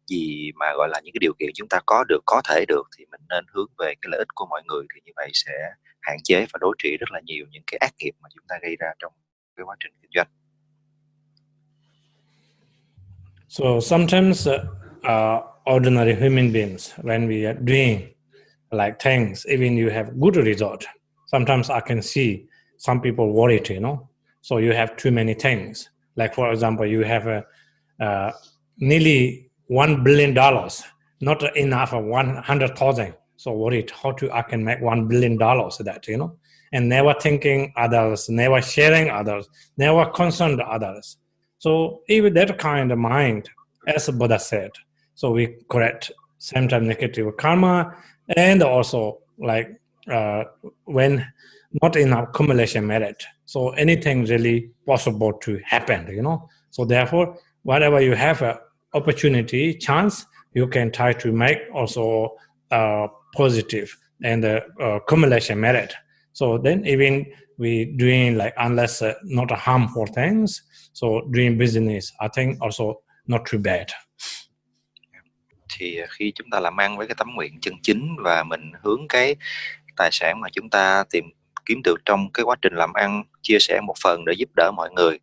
gì 0.07 0.51
mà 0.55 0.65
gọi 0.77 0.89
là 0.89 0.99
những 1.03 1.13
cái 1.13 1.19
điều 1.19 1.33
kiện 1.39 1.49
chúng 1.55 1.67
ta 1.69 1.79
có 1.85 2.03
được 2.09 2.19
có 2.25 2.41
thể 2.49 2.65
được 2.67 2.83
thì 2.97 3.05
mình 3.11 3.21
nên 3.29 3.45
hướng 3.53 3.67
về 3.77 3.93
cái 4.01 4.09
lợi 4.11 4.17
ích 4.19 4.27
của 4.35 4.45
mọi 4.45 4.61
người 4.67 4.83
thì 4.95 5.01
như 5.05 5.11
vậy 5.15 5.29
sẽ 5.33 5.53
hạn 6.01 6.17
chế 6.23 6.45
và 6.53 6.57
đối 6.61 6.75
trị 6.83 6.97
rất 6.99 7.11
là 7.11 7.21
nhiều 7.25 7.45
những 7.51 7.63
cái 7.67 7.77
ác 7.77 7.93
nghiệp 7.99 8.11
mà 8.19 8.29
chúng 8.35 8.45
ta 8.47 8.55
gây 8.61 8.75
ra 8.79 8.87
trong 8.99 9.13
cái 9.57 9.63
quá 9.63 9.75
trình 9.79 9.93
kinh 10.01 10.11
doanh. 10.15 10.27
So 13.47 13.79
sometimes 13.79 14.47
uh, 14.47 14.61
uh, 15.07 15.39
ordinary 15.65 16.13
human 16.13 16.51
beings, 16.51 16.93
when 17.03 17.27
we 17.27 17.45
are 17.45 17.53
doing 17.53 18.01
like 18.71 18.99
things, 18.99 19.45
even 19.47 19.77
you 19.77 19.89
have 19.89 20.11
good 20.19 20.35
result, 20.35 20.83
sometimes 21.31 21.69
I 21.69 21.79
can 21.79 22.01
see 22.01 22.45
some 22.77 22.99
people 22.99 23.25
worried, 23.31 23.69
you 23.69 23.79
know. 23.79 24.09
So 24.41 24.57
you 24.57 24.73
have 24.73 24.95
too 24.97 25.11
many 25.11 25.33
things. 25.33 25.89
Like 26.15 26.34
for 26.34 26.51
example, 26.51 26.86
you 26.86 27.04
have 27.04 27.28
a 27.28 27.45
uh, 27.99 28.32
nearly 28.78 29.49
one 29.67 30.04
billion 30.04 30.34
dollars, 30.34 30.84
not 31.21 31.56
enough 31.56 31.93
of 31.93 32.06
one 32.06 32.36
hundred 32.38 32.78
thousand. 32.78 33.15
So 33.38 33.51
worried 33.54 33.91
how 33.91 34.12
to 34.13 34.32
I 34.32 34.41
can 34.41 34.63
make 34.63 34.82
one 34.82 35.08
billion 35.08 35.38
dollars 35.38 35.78
that 35.80 36.08
you 36.08 36.17
know, 36.17 36.38
and 36.71 36.88
never 36.89 37.13
thinking 37.13 37.73
others, 37.75 38.30
never 38.30 38.62
sharing 38.62 39.10
others, 39.10 39.49
never 39.78 40.06
concerned 40.06 40.62
others. 40.62 41.17
So 41.58 42.01
even 42.08 42.34
that 42.36 42.58
kind 42.58 42.91
of 42.91 42.97
mind, 42.97 43.49
as 43.88 44.10
Buddha 44.10 44.39
said, 44.39 44.71
so 45.15 45.32
we 45.32 45.58
correct 45.69 46.12
sometimes 46.38 46.88
negative 46.88 47.36
karma 47.38 47.95
and 48.36 48.62
also 48.62 49.19
like 49.38 49.80
uh, 50.12 50.43
when 50.86 51.25
not 51.81 51.95
in 51.95 52.13
accumulation 52.13 52.88
merit. 52.88 53.23
So 53.45 53.69
anything 53.71 54.25
really 54.25 54.69
possible 54.85 55.33
to 55.33 55.59
happen, 55.63 56.07
you 56.07 56.21
know. 56.21 56.47
So 56.71 56.85
therefore, 56.85 57.38
whatever 57.63 58.01
you 58.01 58.15
have 58.15 58.41
a 58.41 58.59
opportunity, 58.93 59.73
chance, 59.73 60.25
you 60.53 60.67
can 60.67 60.91
try 60.91 61.13
to 61.13 61.31
make 61.31 61.57
also 61.73 62.35
uh, 62.71 63.07
positive 63.35 63.95
and 64.23 64.45
uh, 64.45 64.61
accumulation 64.79 65.59
merit. 65.59 65.93
So 66.33 66.57
then 66.57 66.85
even 66.85 67.25
we 67.57 67.85
doing 67.85 68.38
like 68.38 68.53
unless 68.57 69.01
uh, 69.01 69.13
not 69.23 69.51
harmful 69.51 70.05
things, 70.07 70.61
so 70.93 71.21
doing 71.31 71.57
business, 71.57 72.13
I 72.19 72.27
think 72.27 72.61
also 72.61 73.01
not 73.27 73.45
too 73.45 73.59
bad. 73.59 73.88
Thì 75.77 76.01
khi 76.09 76.31
chúng 76.35 76.49
ta 76.49 76.59
làm 76.59 76.79
ăn 76.79 76.97
với 76.97 77.07
cái 77.07 77.15
tấm 77.17 77.27
nguyện 77.35 77.59
chân 77.61 77.73
chính 77.81 78.15
và 78.23 78.43
mình 78.43 78.71
hướng 78.83 79.07
cái 79.07 79.35
tài 79.97 80.09
sản 80.11 80.41
mà 80.41 80.49
chúng 80.53 80.69
ta 80.69 81.03
tìm 81.11 81.25
kiếm 81.65 81.82
được 81.84 81.99
trong 82.06 82.32
cái 82.34 82.43
quá 82.43 82.56
trình 82.62 82.73
làm 82.73 82.93
ăn 82.93 83.23
chia 83.41 83.58
sẻ 83.60 83.82
một 83.82 83.93
phần 84.04 84.25
để 84.25 84.34
giúp 84.34 84.49
đỡ 84.56 84.71
mọi 84.71 84.89
người 84.91 85.19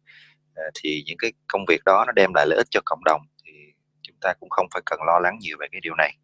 thì 0.75 1.03
những 1.07 1.19
cái 1.19 1.33
công 1.47 1.65
việc 1.69 1.85
đó 1.85 2.05
nó 2.07 2.13
đem 2.13 2.35
lại 2.35 2.47
lợi 2.47 2.57
ích 2.57 2.67
cho 2.71 2.81
cộng 2.85 3.05
đồng 3.05 3.23
ta 4.23 4.33
cũng 4.41 4.51
không 4.51 4.67
phải 4.73 4.83
cần 4.87 5.01
lo 5.07 5.19
lắng 5.19 5.39
nhiều 5.41 5.57
về 5.61 5.67
cái 5.73 5.81
điều 5.81 5.95
này. 5.95 6.19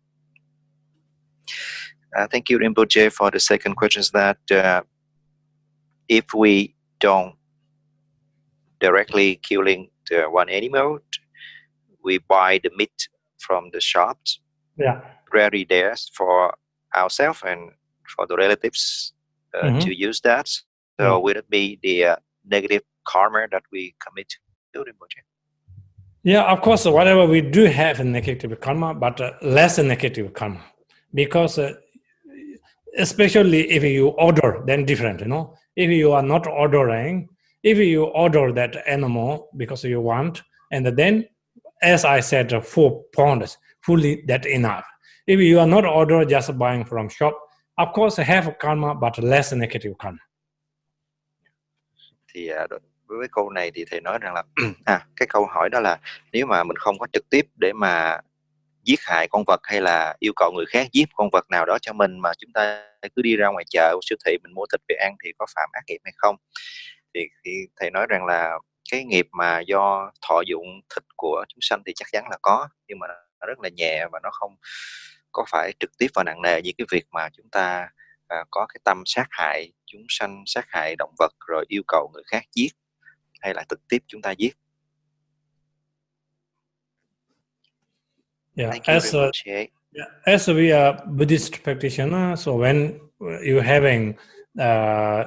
Uh, 2.22 2.30
thank 2.30 2.44
you 2.50 2.58
Rinpoche 2.58 3.10
for 3.10 3.30
the 3.30 3.38
second 3.38 3.74
question 3.76 4.00
is 4.00 4.10
that 4.12 4.38
uh, 4.50 4.86
if 6.08 6.34
we 6.34 6.68
don't 7.00 7.34
directly 8.80 9.36
killing 9.42 9.90
the 10.10 10.22
one 10.32 10.48
animal, 10.48 10.98
we 12.02 12.18
buy 12.28 12.58
the 12.62 12.70
meat 12.78 13.10
from 13.46 13.70
the 13.72 13.80
shops, 13.80 14.40
yeah. 14.78 14.96
ready 15.32 15.64
there 15.68 15.94
for 16.18 16.54
ourselves 16.96 17.42
and 17.42 17.72
for 18.16 18.26
the 18.26 18.36
relatives 18.36 19.12
mm-hmm. 19.62 19.78
to 19.80 19.94
use 19.94 20.20
that. 20.22 20.48
So 21.00 21.20
will 21.20 21.36
it 21.36 21.48
be 21.48 21.78
the 21.82 22.04
uh, 22.04 22.16
negative 22.44 22.82
karma 23.04 23.46
that 23.52 23.62
we 23.70 23.94
commit 24.04 24.34
to 24.74 24.80
Rinpoche? 24.80 25.22
Yeah, 26.24 26.44
of 26.44 26.60
course, 26.60 26.84
whatever 26.84 27.24
we 27.26 27.40
do 27.40 27.64
have 27.64 28.00
a 28.00 28.04
negative 28.04 28.60
karma, 28.60 28.94
but 28.94 29.20
uh, 29.20 29.32
less 29.42 29.78
negative 29.78 30.34
karma. 30.34 30.60
Because 31.14 31.58
uh, 31.58 31.74
especially 32.98 33.70
if 33.70 33.82
you 33.84 34.08
order, 34.08 34.62
then 34.66 34.84
different, 34.84 35.20
you 35.20 35.28
know. 35.28 35.54
If 35.76 35.90
you 35.90 36.12
are 36.12 36.22
not 36.22 36.46
ordering, 36.46 37.28
if 37.62 37.78
you 37.78 38.04
order 38.04 38.52
that 38.52 38.76
animal 38.86 39.48
because 39.56 39.84
you 39.84 40.00
want, 40.00 40.42
and 40.72 40.84
then, 40.86 41.28
as 41.80 42.04
I 42.04 42.20
said, 42.20 42.52
uh, 42.52 42.60
four 42.60 43.04
pounds, 43.14 43.56
fully 43.82 44.22
that 44.26 44.44
enough. 44.46 44.84
If 45.26 45.38
you 45.40 45.60
are 45.60 45.66
not 45.66 45.84
order, 45.84 46.24
just 46.24 46.58
buying 46.58 46.84
from 46.84 47.08
shop, 47.08 47.38
of 47.78 47.92
course, 47.92 48.24
have 48.24 48.52
karma, 48.58 48.94
but 48.94 49.18
less 49.18 49.54
negative 49.54 49.94
karma. 49.98 50.18
Thì 52.34 52.48
à, 52.48 52.66
với 53.06 53.18
cái 53.20 53.28
câu 53.32 53.50
này 53.50 53.70
thì 53.74 53.84
thầy 53.90 54.00
nói 54.00 54.18
rằng 54.18 54.34
là 54.34 54.42
à 54.84 55.06
cái 55.16 55.26
câu 55.28 55.46
hỏi 55.46 55.68
đó 55.70 55.80
là 55.80 55.98
nếu 56.32 56.46
mà 56.46 56.64
mình 56.64 56.76
không 56.76 56.98
có 56.98 57.06
trực 57.12 57.30
tiếp 57.30 57.46
để 57.56 57.72
mà 57.72 58.18
giết 58.82 59.00
hại 59.02 59.28
con 59.28 59.44
vật 59.46 59.60
hay 59.62 59.80
là 59.80 60.16
yêu 60.18 60.32
cầu 60.36 60.52
người 60.52 60.66
khác 60.68 60.88
giết 60.92 61.08
con 61.14 61.28
vật 61.32 61.44
nào 61.50 61.66
đó 61.66 61.78
cho 61.82 61.92
mình 61.92 62.18
mà 62.20 62.30
chúng 62.38 62.52
ta 62.52 62.84
cứ 63.16 63.22
đi 63.22 63.36
ra 63.36 63.48
ngoài 63.48 63.64
chợ 63.70 63.96
siêu 64.02 64.18
thị 64.26 64.36
mình 64.42 64.54
mua 64.54 64.66
thịt 64.72 64.80
về 64.88 64.94
ăn 65.00 65.16
thì 65.24 65.32
có 65.38 65.46
phạm 65.56 65.68
ác 65.72 65.82
nghiệp 65.86 65.98
hay 66.04 66.12
không 66.16 66.36
thì, 67.14 67.26
thì 67.44 67.50
thầy 67.80 67.90
nói 67.90 68.06
rằng 68.08 68.24
là 68.24 68.58
cái 68.92 69.04
nghiệp 69.04 69.26
mà 69.32 69.60
do 69.60 70.10
thọ 70.28 70.40
dụng 70.46 70.80
thịt 70.94 71.04
của 71.16 71.44
chúng 71.48 71.60
sanh 71.60 71.82
thì 71.86 71.92
chắc 71.96 72.08
chắn 72.12 72.24
là 72.30 72.36
có 72.42 72.68
nhưng 72.88 72.98
mà 72.98 73.06
nó 73.40 73.46
rất 73.46 73.60
là 73.60 73.68
nhẹ 73.76 74.06
và 74.12 74.20
nó 74.22 74.28
không 74.32 74.56
có 75.32 75.44
phải 75.50 75.72
trực 75.80 75.90
tiếp 75.98 76.06
và 76.14 76.24
nặng 76.24 76.42
nề 76.42 76.62
như 76.62 76.72
cái 76.78 76.86
việc 76.90 77.04
mà 77.10 77.28
chúng 77.32 77.50
ta 77.50 77.88
à, 78.28 78.44
có 78.50 78.66
cái 78.66 78.80
tâm 78.84 79.02
sát 79.06 79.26
hại 79.30 79.72
chúng 79.86 80.02
sanh 80.08 80.42
sát 80.46 80.66
hại 80.68 80.96
động 80.96 81.14
vật 81.18 81.32
rồi 81.46 81.64
yêu 81.68 81.82
cầu 81.88 82.10
người 82.14 82.22
khác 82.26 82.44
giết 82.54 82.70
hay 83.40 83.54
là 83.54 83.64
trực 83.68 83.88
tiếp 83.88 84.02
chúng 84.06 84.22
ta 84.22 84.30
giết 84.30 84.56
Yeah, 88.58 88.70
Thank 88.70 88.88
you, 88.88 88.94
as 88.94 89.14
a, 89.14 89.30
yeah, 89.46 90.08
as 90.26 90.48
we 90.48 90.72
are 90.72 90.98
Buddhist 91.06 91.62
practitioner, 91.62 92.36
so 92.36 92.56
when 92.56 92.98
you're 93.20 93.62
having 93.62 94.14
uh, 94.58 95.26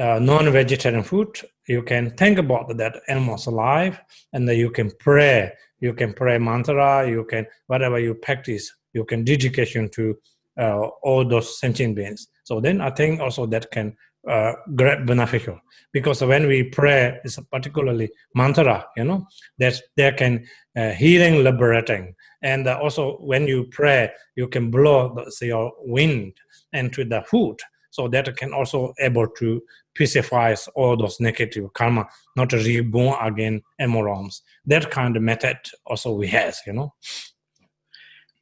uh, 0.00 0.18
non-vegetarian 0.20 1.04
food, 1.04 1.28
you 1.68 1.82
can 1.82 2.10
think 2.10 2.38
about 2.38 2.76
that 2.78 2.94
animal's 3.06 3.46
alive, 3.46 4.00
and 4.32 4.48
then 4.48 4.56
you 4.56 4.70
can 4.70 4.90
pray. 4.98 5.52
You 5.78 5.92
can 5.94 6.12
pray 6.12 6.38
mantra. 6.38 7.08
You 7.08 7.24
can 7.30 7.46
whatever 7.68 8.00
you 8.00 8.14
practice. 8.14 8.74
You 8.94 9.04
can 9.04 9.24
dedication 9.24 9.90
to 9.90 10.16
uh, 10.58 10.86
all 11.02 11.24
those 11.24 11.58
sentient 11.58 11.96
beings. 11.96 12.28
So 12.44 12.60
then 12.60 12.80
I 12.80 12.90
think 12.90 13.20
also 13.20 13.46
that 13.46 13.70
can 13.70 13.96
uh, 14.28 14.54
great 14.74 15.04
beneficial 15.04 15.60
because 15.92 16.22
when 16.22 16.46
we 16.46 16.62
pray, 16.62 17.20
it's 17.24 17.38
particularly 17.52 18.10
mantra. 18.34 18.86
You 18.96 19.04
know 19.04 19.26
that 19.58 19.74
there 19.96 20.12
can 20.12 20.46
uh, 20.76 20.90
healing, 20.90 21.44
liberating, 21.44 22.14
and 22.42 22.66
uh, 22.66 22.78
also 22.80 23.16
when 23.18 23.46
you 23.46 23.64
pray, 23.64 24.10
you 24.36 24.48
can 24.48 24.70
blow 24.70 25.14
the, 25.14 25.46
your 25.46 25.72
wind 25.80 26.32
into 26.72 27.04
the 27.04 27.22
food 27.22 27.58
so 27.90 28.08
that 28.08 28.36
can 28.36 28.52
also 28.52 28.92
able 28.98 29.28
to 29.28 29.62
pacify 29.94 30.54
all 30.74 30.96
those 30.96 31.20
negative 31.20 31.72
karma, 31.74 32.08
not 32.34 32.52
reborn 32.52 33.16
again 33.22 33.62
emeralds. 33.78 34.42
That 34.66 34.90
kind 34.90 35.16
of 35.16 35.22
method 35.22 35.58
also 35.86 36.12
we 36.12 36.26
has, 36.28 36.60
you 36.66 36.72
know. 36.72 36.94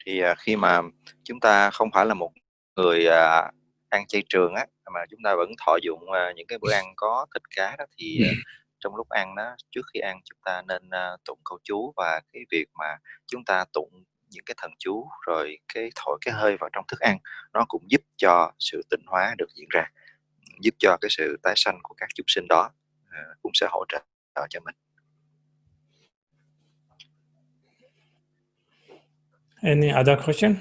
Thì 0.06 0.20
à, 0.20 0.34
khi 0.38 0.56
mà 0.56 0.80
chúng 1.24 1.40
ta 1.40 1.70
không 1.70 1.90
phải 1.94 2.06
là 2.06 2.14
một 2.14 2.32
người 2.76 3.06
à, 3.06 3.50
ăn 3.88 4.06
chay 4.06 4.22
trường 4.28 4.54
á 4.54 4.66
mà 4.94 5.00
chúng 5.10 5.20
ta 5.24 5.34
vẫn 5.34 5.50
thọ 5.66 5.76
dụng 5.82 6.12
à, 6.12 6.32
những 6.36 6.46
cái 6.46 6.58
bữa 6.58 6.72
ăn 6.72 6.84
có 6.96 7.26
thịt 7.34 7.42
cá 7.56 7.76
đó 7.78 7.84
thì 7.98 8.18
trong 8.80 8.96
lúc 8.96 9.08
ăn 9.08 9.34
đó 9.34 9.56
trước 9.70 9.82
khi 9.94 10.00
ăn 10.00 10.20
chúng 10.24 10.38
ta 10.44 10.62
nên 10.68 10.90
tụng 11.24 11.38
câu 11.44 11.58
chú 11.64 11.92
và 11.96 12.20
cái 12.32 12.42
việc 12.50 12.66
mà 12.78 12.96
chúng 13.26 13.44
ta 13.44 13.64
tụng 13.72 14.04
những 14.30 14.44
cái 14.46 14.54
thần 14.58 14.70
chú 14.78 15.08
rồi 15.26 15.58
cái 15.74 15.90
thổi 15.96 16.18
cái 16.20 16.34
hơi 16.34 16.56
vào 16.56 16.70
trong 16.72 16.84
thức 16.88 17.00
ăn 17.00 17.18
nó 17.52 17.64
cũng 17.68 17.82
giúp 17.90 18.00
cho 18.16 18.52
sự 18.58 18.82
tịnh 18.90 19.02
hóa 19.06 19.34
được 19.38 19.48
diễn 19.54 19.68
ra 19.70 19.84
giúp 20.60 20.74
cho 20.78 20.96
cái 21.00 21.08
sự 21.10 21.36
tái 21.42 21.54
sanh 21.56 21.78
của 21.82 21.94
các 21.98 22.08
chúng 22.14 22.26
sinh 22.28 22.46
đó 22.48 22.70
cũng 23.42 23.52
sẽ 23.54 23.66
hỗ 23.70 23.84
trợ 23.88 24.46
cho 24.50 24.60
mình 24.60 24.74
Any 29.62 29.92
other 29.92 30.16
question? 30.16 30.60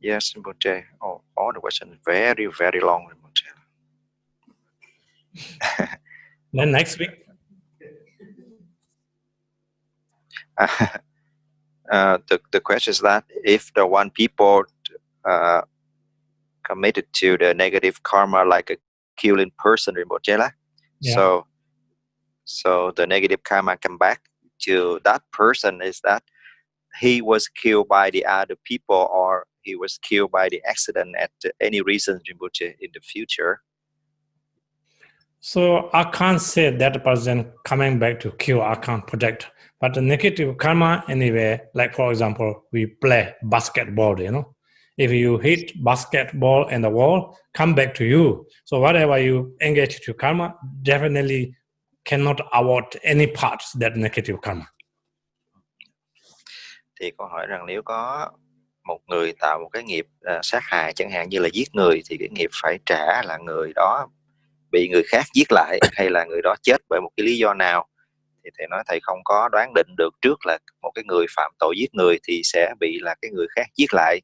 Yes, 0.00 0.32
Rinpoche. 0.32 0.84
Oh, 1.02 1.20
all 1.36 1.52
the 1.52 1.60
questions 1.60 1.96
very, 2.04 2.46
very 2.46 2.80
long, 2.80 3.08
Rinpoche. 3.10 3.48
Then 6.52 6.72
next 6.72 6.98
week. 6.98 7.10
uh, 10.58 12.18
the, 12.28 12.40
the 12.50 12.60
question 12.60 12.90
is 12.92 13.00
that 13.00 13.24
if 13.44 13.72
the 13.74 13.86
one 13.86 14.08
people 14.10 14.64
uh, 15.28 15.60
committed 16.64 17.06
to 17.12 17.36
the 17.36 17.52
negative 17.52 18.02
karma 18.02 18.44
like 18.44 18.70
a 18.70 18.76
killing 19.16 19.52
person 19.58 19.94
Rinpoche, 19.94 20.50
Yeah. 21.00 21.14
so 21.14 21.46
so 22.44 22.92
the 22.96 23.06
negative 23.06 23.42
karma 23.42 23.76
come 23.76 23.98
back 23.98 24.20
to 24.60 25.00
that 25.04 25.22
person 25.32 25.82
is 25.82 26.00
that 26.04 26.22
he 27.00 27.22
was 27.22 27.48
killed 27.48 27.88
by 27.88 28.10
the 28.10 28.24
other 28.24 28.56
people 28.64 29.08
or 29.12 29.46
he 29.62 29.74
was 29.74 29.98
killed 29.98 30.30
by 30.30 30.48
the 30.48 30.62
accident 30.64 31.16
at 31.18 31.30
any 31.60 31.80
reason 31.80 32.20
Rinpoche 32.28 32.74
in 32.80 32.90
the 32.94 33.00
future. 33.00 33.60
So 35.40 35.90
I 35.92 36.04
can't 36.04 36.40
say 36.40 36.70
that 36.70 37.04
person 37.04 37.52
coming 37.64 37.98
back 37.98 38.20
to 38.20 38.32
kill. 38.32 38.62
I 38.62 38.74
can't 38.74 39.06
predict. 39.06 39.48
But 39.80 39.94
the 39.94 40.00
negative 40.00 40.56
karma 40.56 41.04
anyway, 41.08 41.60
like 41.74 41.94
for 41.94 42.10
example, 42.10 42.64
we 42.72 42.86
play 42.86 43.34
basketball, 43.42 44.20
you 44.20 44.30
know. 44.30 44.54
If 44.96 45.12
you 45.12 45.38
hit 45.38 45.84
basketball 45.84 46.68
in 46.68 46.80
the 46.80 46.88
wall, 46.88 47.36
come 47.52 47.74
back 47.74 47.94
to 47.96 48.04
you. 48.04 48.46
So 48.64 48.80
whatever 48.80 49.18
you 49.18 49.54
engage 49.60 50.00
to 50.00 50.14
karma, 50.14 50.54
definitely 50.82 51.54
cannot 52.06 52.40
avoid 52.54 52.98
any 53.04 53.26
parts 53.26 53.72
that 53.72 53.96
negative 53.96 54.40
karma. 54.40 54.66
Thì 57.00 57.12
câu 57.18 57.26
hỏi 57.26 57.46
rằng 57.46 57.66
nếu 57.66 57.82
có 57.82 58.30
một 58.84 59.00
người 59.06 59.32
tạo 59.40 59.58
một 59.58 59.68
cái 59.72 59.82
nghiệp 59.82 60.06
à, 60.20 60.40
sát 60.42 60.62
hại 60.64 60.92
chẳng 60.92 61.10
hạn 61.10 61.28
như 61.28 61.38
là 61.38 61.48
giết 61.52 61.68
người 61.74 62.02
thì 62.10 62.16
cái 62.20 62.28
nghiệp 62.32 62.50
phải 62.62 62.78
trả 62.86 63.22
là 63.22 63.38
người 63.46 63.72
đó 63.74 64.08
bị 64.72 64.88
người 64.88 65.02
khác 65.08 65.24
giết 65.34 65.52
lại 65.52 65.78
hay 65.92 66.10
là 66.10 66.24
người 66.24 66.40
đó 66.42 66.54
chết 66.62 66.76
bởi 66.88 67.00
một 67.00 67.10
cái 67.16 67.26
lý 67.26 67.38
do 67.38 67.54
nào? 67.54 67.86
Thì 68.44 68.50
thầy 68.58 68.66
nói 68.70 68.82
thầy 68.86 69.00
không 69.02 69.18
có 69.24 69.48
đoán 69.52 69.72
định 69.74 69.94
được 69.96 70.10
trước 70.22 70.46
là 70.46 70.58
một 70.82 70.90
cái 70.94 71.04
người 71.04 71.26
phạm 71.36 71.52
tội 71.58 71.74
giết 71.78 71.94
người 71.94 72.18
thì 72.28 72.40
sẽ 72.44 72.74
bị 72.80 72.98
là 73.00 73.14
cái 73.22 73.30
người 73.30 73.46
khác 73.56 73.66
giết 73.76 73.94
lại. 73.94 74.20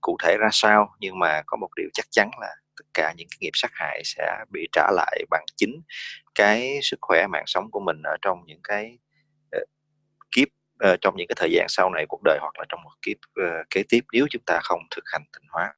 Cụ 0.00 0.16
thể 0.22 0.36
ra 0.40 0.48
sao? 0.52 0.88
Nhưng 1.00 1.18
mà 1.18 1.42
có 1.46 1.56
một 1.56 1.68
điều 1.76 1.88
chắc 1.94 2.06
chắn 2.10 2.30
là 2.40 2.48
tất 2.76 2.84
cả 2.94 3.14
những 3.16 3.28
cái 3.30 3.38
nghiệp 3.40 3.50
sát 3.54 3.70
hại 3.74 4.02
sẽ 4.04 4.36
bị 4.52 4.68
trả 4.72 4.90
lại 4.92 5.24
bằng 5.30 5.44
chính 5.56 5.82
cái 6.34 6.78
sức 6.82 6.96
khỏe 7.00 7.26
mạng 7.26 7.44
sống 7.46 7.70
của 7.70 7.80
mình 7.80 8.02
ở 8.02 8.16
trong 8.22 8.38
những 8.46 8.60
cái 8.64 8.98
ờ, 10.78 10.96
trong 11.00 11.16
những 11.16 11.26
cái 11.28 11.36
thời 11.38 11.50
gian 11.52 11.66
sau 11.68 11.90
này 11.90 12.06
cuộc 12.08 12.20
đời 12.24 12.38
hoặc 12.40 12.58
là 12.58 12.64
trong 12.68 12.82
một 12.82 12.90
kiếp 13.02 13.16
ờ, 13.34 13.64
kế 13.70 13.82
tiếp 13.88 14.00
nếu 14.12 14.26
chúng 14.30 14.42
ta 14.46 14.60
không 14.62 14.80
thực 14.96 15.04
hành 15.12 15.22
tịnh 15.32 15.48
hóa 15.50 15.74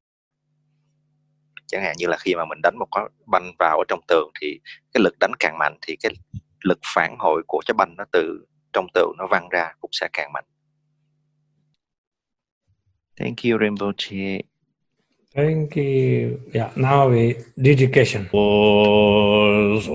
chẳng 1.66 1.82
hạn 1.82 1.94
như 1.98 2.06
là 2.06 2.16
khi 2.20 2.34
mà 2.34 2.44
mình 2.44 2.58
đánh 2.62 2.74
một 2.78 2.86
cái 2.92 3.04
banh 3.26 3.52
vào 3.58 3.78
ở 3.78 3.84
trong 3.88 4.00
tường 4.08 4.30
thì 4.40 4.60
cái 4.94 5.00
lực 5.04 5.14
đánh 5.20 5.32
càng 5.38 5.58
mạnh 5.58 5.78
thì 5.82 5.96
cái 6.02 6.12
lực 6.64 6.78
phản 6.94 7.16
hồi 7.18 7.42
của 7.46 7.60
trái 7.66 7.74
banh 7.78 7.94
nó 7.96 8.04
từ 8.12 8.46
trong 8.72 8.86
tường 8.94 9.12
nó 9.18 9.26
văng 9.26 9.48
ra 9.48 9.72
cũng 9.80 9.90
sẽ 9.92 10.08
càng 10.12 10.32
mạnh 10.32 10.44
Thank 13.20 13.38
you 13.44 13.58
Rinpoche. 13.58 14.42
Thank 15.34 15.76
you. 15.76 16.38
Yeah, 16.52 16.70
now 16.76 17.08
we 17.08 17.34
dedication. 17.56 18.28
Sebenzo 18.30 19.92